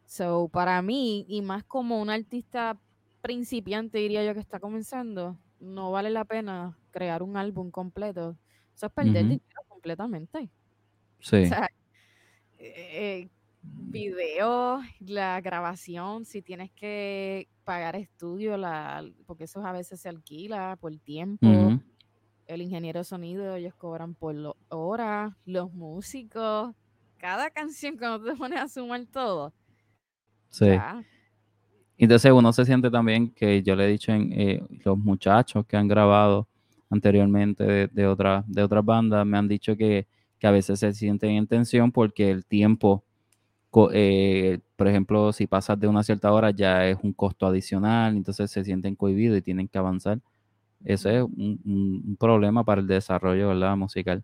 So, 0.06 0.48
para 0.48 0.80
mí, 0.80 1.26
y 1.28 1.42
más 1.42 1.64
como 1.64 2.00
un 2.00 2.08
artista 2.10 2.78
principiante, 3.20 3.98
diría 3.98 4.24
yo, 4.24 4.32
que 4.32 4.40
está 4.40 4.58
comenzando, 4.58 5.36
no 5.60 5.90
vale 5.92 6.10
la 6.10 6.24
pena 6.24 6.78
crear 6.90 7.22
un 7.22 7.36
álbum 7.36 7.70
completo. 7.70 8.38
Eso 8.74 8.86
es 8.86 8.92
perder 8.92 9.26
dinero 9.26 9.62
completamente. 9.68 10.50
O 10.50 10.50
Sí, 11.20 11.44
sea, 11.46 11.68
eh, 12.58 13.30
video, 13.76 14.80
la 15.00 15.40
grabación, 15.40 16.24
si 16.24 16.42
tienes 16.42 16.72
que 16.72 17.48
pagar 17.64 17.96
estudio, 17.96 18.56
la, 18.56 19.04
porque 19.26 19.44
eso 19.44 19.64
a 19.66 19.72
veces 19.72 20.00
se 20.00 20.08
alquila 20.08 20.76
por 20.80 20.96
tiempo. 21.00 21.76
El 22.46 22.62
ingeniero 22.62 23.00
de 23.00 23.04
sonido, 23.04 23.56
ellos 23.56 23.74
cobran 23.76 24.14
por 24.16 24.34
lo- 24.34 24.58
hora, 24.70 25.38
los 25.44 25.72
músicos, 25.72 26.74
cada 27.18 27.50
canción 27.50 27.98
cuando 27.98 28.24
te 28.32 28.36
pones 28.38 28.60
a 28.60 28.68
sumar 28.68 29.06
todo, 29.06 29.54
sí. 30.50 30.84
Entonces 31.98 32.30
uno 32.32 32.52
se 32.52 32.64
siente 32.64 32.90
también 32.90 33.30
que 33.30 33.62
yo 33.62 33.74
le 33.76 33.86
he 33.86 33.88
dicho 33.88 34.12
en 34.12 34.32
eh, 34.32 34.62
los 34.84 34.96
muchachos 34.98 35.66
que 35.66 35.76
han 35.76 35.88
grabado 35.88 36.46
anteriormente 36.90 37.64
de, 37.64 37.86
de, 37.88 38.06
otra- 38.06 38.44
de 38.46 38.62
otras 38.62 38.84
bandas, 38.84 39.26
me 39.26 39.36
han 39.36 39.48
dicho 39.48 39.76
que, 39.76 40.06
que 40.38 40.46
a 40.46 40.50
veces 40.52 40.78
se 40.80 40.92
sienten 40.94 41.30
en 41.32 41.46
tensión 41.46 41.90
porque 41.92 42.30
el 42.30 42.44
tiempo, 42.46 43.04
eh, 43.92 44.60
por 44.76 44.88
ejemplo, 44.88 45.32
si 45.32 45.46
pasas 45.46 45.78
de 45.78 45.88
una 45.88 46.02
cierta 46.02 46.32
hora 46.32 46.50
ya 46.50 46.86
es 46.88 46.96
un 47.02 47.12
costo 47.12 47.46
adicional, 47.46 48.16
entonces 48.16 48.50
se 48.50 48.64
sienten 48.64 48.94
cohibidos 48.96 49.38
y 49.38 49.42
tienen 49.42 49.68
que 49.68 49.78
avanzar. 49.78 50.20
Eso 50.84 51.10
es 51.10 51.22
un, 51.22 51.60
un- 51.64 52.02
un 52.08 52.16
problema 52.16 52.64
para 52.64 52.80
el 52.80 52.86
desarrollo 52.86 53.48
¿verdad? 53.48 53.76
musical. 53.76 54.22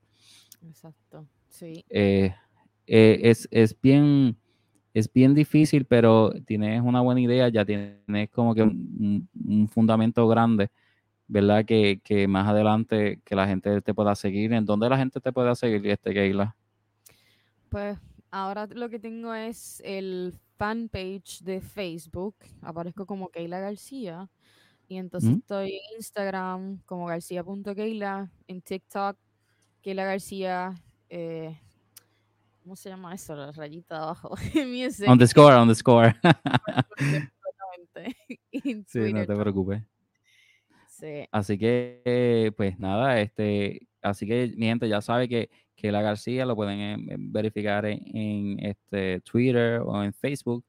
Exacto, 0.67 1.27
sí. 1.51 1.85
Eh, 1.91 2.35
eh, 2.87 3.21
es, 3.25 3.49
es 3.51 3.79
bien 3.81 4.37
es 4.95 5.13
bien 5.13 5.35
difícil, 5.35 5.85
pero 5.85 6.33
tienes 6.47 6.81
una 6.81 7.01
buena 7.01 7.21
idea, 7.21 7.49
ya 7.49 7.65
tienes 7.65 8.31
como 8.31 8.55
que 8.55 8.63
un, 8.63 9.29
un 9.45 9.69
fundamento 9.69 10.27
grande, 10.29 10.71
¿verdad? 11.27 11.65
Que, 11.65 12.01
que, 12.03 12.29
más 12.29 12.49
adelante 12.49 13.21
que 13.25 13.35
la 13.35 13.47
gente 13.49 13.83
te 13.83 13.93
pueda 13.93 14.15
seguir. 14.15 14.53
¿En 14.53 14.65
dónde 14.65 14.89
la 14.89 14.97
gente 14.97 15.21
te 15.21 15.33
pueda 15.33 15.57
seguir, 15.57 15.85
este 15.89 16.15
Keila? 16.15 16.55
Pues 17.69 17.99
ahora 18.31 18.69
lo 18.69 18.89
que 18.89 19.01
tengo 19.01 19.35
es 19.35 19.83
el 19.85 20.33
fanpage 20.57 21.41
de 21.43 21.61
Facebook, 21.61 22.37
aparezco 22.63 23.05
como 23.05 23.31
Keila 23.31 23.59
García, 23.59 24.31
y 24.87 24.99
entonces 24.99 25.31
¿Mm? 25.31 25.39
estoy 25.39 25.73
en 25.73 25.97
Instagram 25.97 26.79
como 26.87 27.07
garcía.keila, 27.07 28.31
en 28.47 28.63
TikTok, 28.63 29.17
Keila 29.83 30.05
García, 30.05 30.75
eh, 31.09 31.59
¿cómo 32.65 32.77
se 32.77 32.89
llama 32.89 33.15
eso? 33.15 33.37
La 33.37 33.53
rayita 33.53 33.95
de 33.95 34.01
abajo. 34.01 34.35
Music. 34.67 35.07
On 35.07 35.19
the 35.19 35.27
score, 35.27 35.53
on 35.53 35.69
the 35.69 35.75
score. 35.75 36.15
Sí, 38.87 39.13
no 39.13 39.27
te 39.27 39.37
preocupes. 39.37 39.83
Sí. 40.89 41.29
Así 41.31 41.59
que, 41.59 42.53
pues 42.57 42.79
nada, 42.79 43.21
este, 43.21 43.87
así 44.03 44.27
que 44.27 44.53
mi 44.57 44.67
gente 44.67 44.89
ya 44.89 45.01
sabe 45.01 45.29
que, 45.29 45.51
que 45.77 45.93
la 45.93 46.03
García 46.03 46.47
lo 46.47 46.57
pueden 46.57 46.81
eh, 46.81 47.17
verificar 47.19 47.85
en, 47.85 48.01
en, 48.17 48.65
este 48.65 49.21
Twitter 49.21 49.81
o 49.85 50.03
en 50.03 50.13
Facebook 50.13 50.65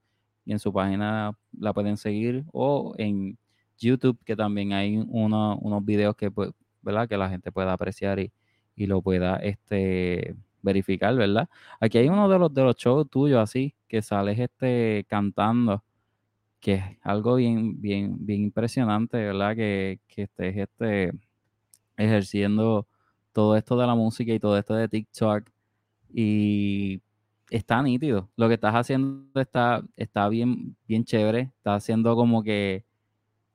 y 0.45 0.51
en 0.51 0.59
su 0.59 0.73
página 0.73 1.37
la 1.57 1.73
pueden 1.73 1.97
seguir 1.97 2.43
o 2.51 2.93
en 2.97 3.37
YouTube 3.77 4.19
que 4.25 4.35
también 4.35 4.73
hay 4.73 4.97
uno, 5.07 5.57
unos 5.59 5.85
videos 5.85 6.15
que, 6.15 6.29
pues, 6.29 6.51
¿verdad? 6.81 7.07
que 7.07 7.17
la 7.17 7.29
gente 7.29 7.51
pueda 7.51 7.73
apreciar 7.73 8.19
y, 8.19 8.31
y 8.75 8.87
lo 8.87 9.01
pueda 9.01 9.37
este, 9.37 10.35
verificar, 10.65 11.15
¿verdad? 11.15 11.47
Aquí 11.79 11.97
hay 11.97 12.09
uno 12.09 12.27
de 12.27 12.39
los, 12.39 12.53
de 12.53 12.63
los 12.63 12.75
shows 12.75 13.09
tuyos 13.09 13.39
así 13.39 13.75
que 13.87 14.01
sales 14.01 14.39
este, 14.39 15.05
cantando 15.07 15.83
que 16.59 16.73
es 16.75 16.83
algo 17.03 17.35
bien, 17.35 17.79
bien, 17.79 18.25
bien 18.25 18.41
impresionante, 18.41 19.17
¿verdad? 19.17 19.55
Que, 19.55 19.99
que 20.07 20.23
estés 20.23 20.57
este, 20.57 21.13
ejerciendo 21.95 22.87
todo 23.33 23.55
esto 23.55 23.77
de 23.77 23.85
la 23.87 23.95
música 23.95 24.33
y 24.33 24.39
todo 24.39 24.57
esto 24.57 24.73
de 24.73 24.87
TikTok 24.87 25.47
y 26.11 27.01
está 27.49 27.81
nítido. 27.83 28.29
Lo 28.35 28.47
que 28.47 28.55
estás 28.55 28.73
haciendo 28.73 29.39
está, 29.39 29.83
está 29.95 30.27
bien, 30.29 30.75
bien 30.87 31.03
chévere. 31.05 31.51
Está 31.57 31.75
haciendo 31.75 32.15
como 32.15 32.41
que 32.43 32.85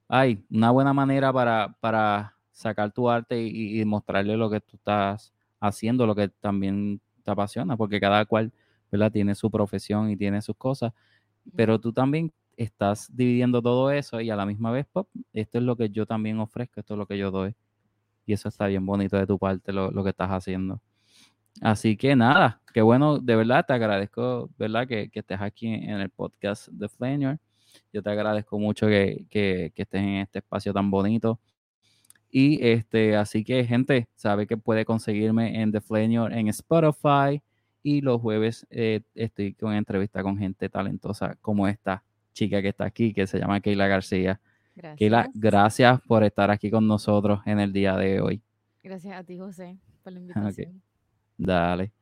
hay 0.08 0.44
una 0.50 0.70
buena 0.70 0.92
manera 0.92 1.32
para, 1.32 1.76
para 1.80 2.36
sacar 2.52 2.92
tu 2.92 3.08
arte 3.08 3.42
y, 3.42 3.80
y, 3.80 3.84
mostrarle 3.84 4.36
lo 4.36 4.50
que 4.50 4.60
tú 4.60 4.76
estás 4.76 5.32
haciendo, 5.60 6.06
lo 6.06 6.14
que 6.14 6.28
también 6.28 7.00
te 7.22 7.30
apasiona, 7.30 7.76
porque 7.76 8.00
cada 8.00 8.24
cual, 8.24 8.52
¿verdad? 8.90 9.12
Tiene 9.12 9.34
su 9.34 9.50
profesión 9.50 10.10
y 10.10 10.16
tiene 10.16 10.42
sus 10.42 10.56
cosas, 10.56 10.92
pero 11.54 11.78
tú 11.80 11.92
también 11.92 12.32
estás 12.56 13.08
dividiendo 13.14 13.62
todo 13.62 13.90
eso 13.90 14.20
y 14.20 14.30
a 14.30 14.36
la 14.36 14.46
misma 14.46 14.70
vez, 14.70 14.86
pop, 14.86 15.08
esto 15.32 15.58
es 15.58 15.64
lo 15.64 15.76
que 15.76 15.90
yo 15.90 16.06
también 16.06 16.38
ofrezco, 16.40 16.80
esto 16.80 16.94
es 16.94 16.98
lo 16.98 17.06
que 17.06 17.18
yo 17.18 17.30
doy. 17.30 17.54
Y 18.26 18.32
eso 18.34 18.48
está 18.48 18.66
bien 18.66 18.86
bonito 18.86 19.16
de 19.16 19.26
tu 19.26 19.38
parte, 19.38 19.72
lo, 19.72 19.90
lo 19.90 20.04
que 20.04 20.10
estás 20.10 20.30
haciendo. 20.30 20.80
Así 21.60 21.96
que 21.96 22.16
nada, 22.16 22.62
qué 22.72 22.82
bueno, 22.82 23.18
de 23.18 23.36
verdad 23.36 23.64
te 23.66 23.72
agradezco, 23.72 24.50
¿verdad? 24.58 24.86
Que, 24.86 25.10
que 25.10 25.20
estés 25.20 25.40
aquí 25.40 25.68
en 25.68 26.00
el 26.00 26.10
podcast 26.10 26.68
de 26.68 26.88
Flanier. 26.88 27.38
Yo 27.92 28.02
te 28.02 28.10
agradezco 28.10 28.58
mucho 28.58 28.86
que, 28.86 29.26
que, 29.30 29.72
que, 29.74 29.82
estés 29.82 30.00
en 30.02 30.16
este 30.16 30.38
espacio 30.40 30.72
tan 30.72 30.90
bonito. 30.90 31.40
Y 32.30 32.64
este, 32.64 33.16
así 33.16 33.44
que, 33.44 33.64
gente, 33.64 34.08
sabe 34.14 34.46
que 34.46 34.56
puede 34.56 34.84
conseguirme 34.84 35.60
en 35.60 35.72
The 35.72 35.80
Flanier 35.80 36.32
en 36.32 36.48
Spotify. 36.48 37.42
Y 37.82 38.02
los 38.02 38.20
jueves 38.20 38.66
eh, 38.70 39.00
estoy 39.14 39.54
con 39.54 39.72
entrevista 39.72 40.22
con 40.22 40.36
gente 40.36 40.68
talentosa 40.68 41.36
como 41.40 41.66
esta 41.66 42.04
chica 42.32 42.60
que 42.60 42.68
está 42.68 42.84
aquí, 42.84 43.12
que 43.12 43.26
se 43.26 43.38
llama 43.38 43.60
Keila 43.60 43.88
García. 43.88 44.40
Gracias. 44.76 44.98
Keila, 44.98 45.30
gracias 45.34 46.00
por 46.02 46.22
estar 46.22 46.50
aquí 46.50 46.70
con 46.70 46.86
nosotros 46.86 47.40
en 47.46 47.58
el 47.58 47.72
día 47.72 47.96
de 47.96 48.20
hoy. 48.20 48.42
Gracias 48.82 49.18
a 49.18 49.24
ti, 49.24 49.38
José, 49.38 49.78
por 50.02 50.12
la 50.12 50.20
invitación. 50.20 50.82
Dale. 51.36 51.92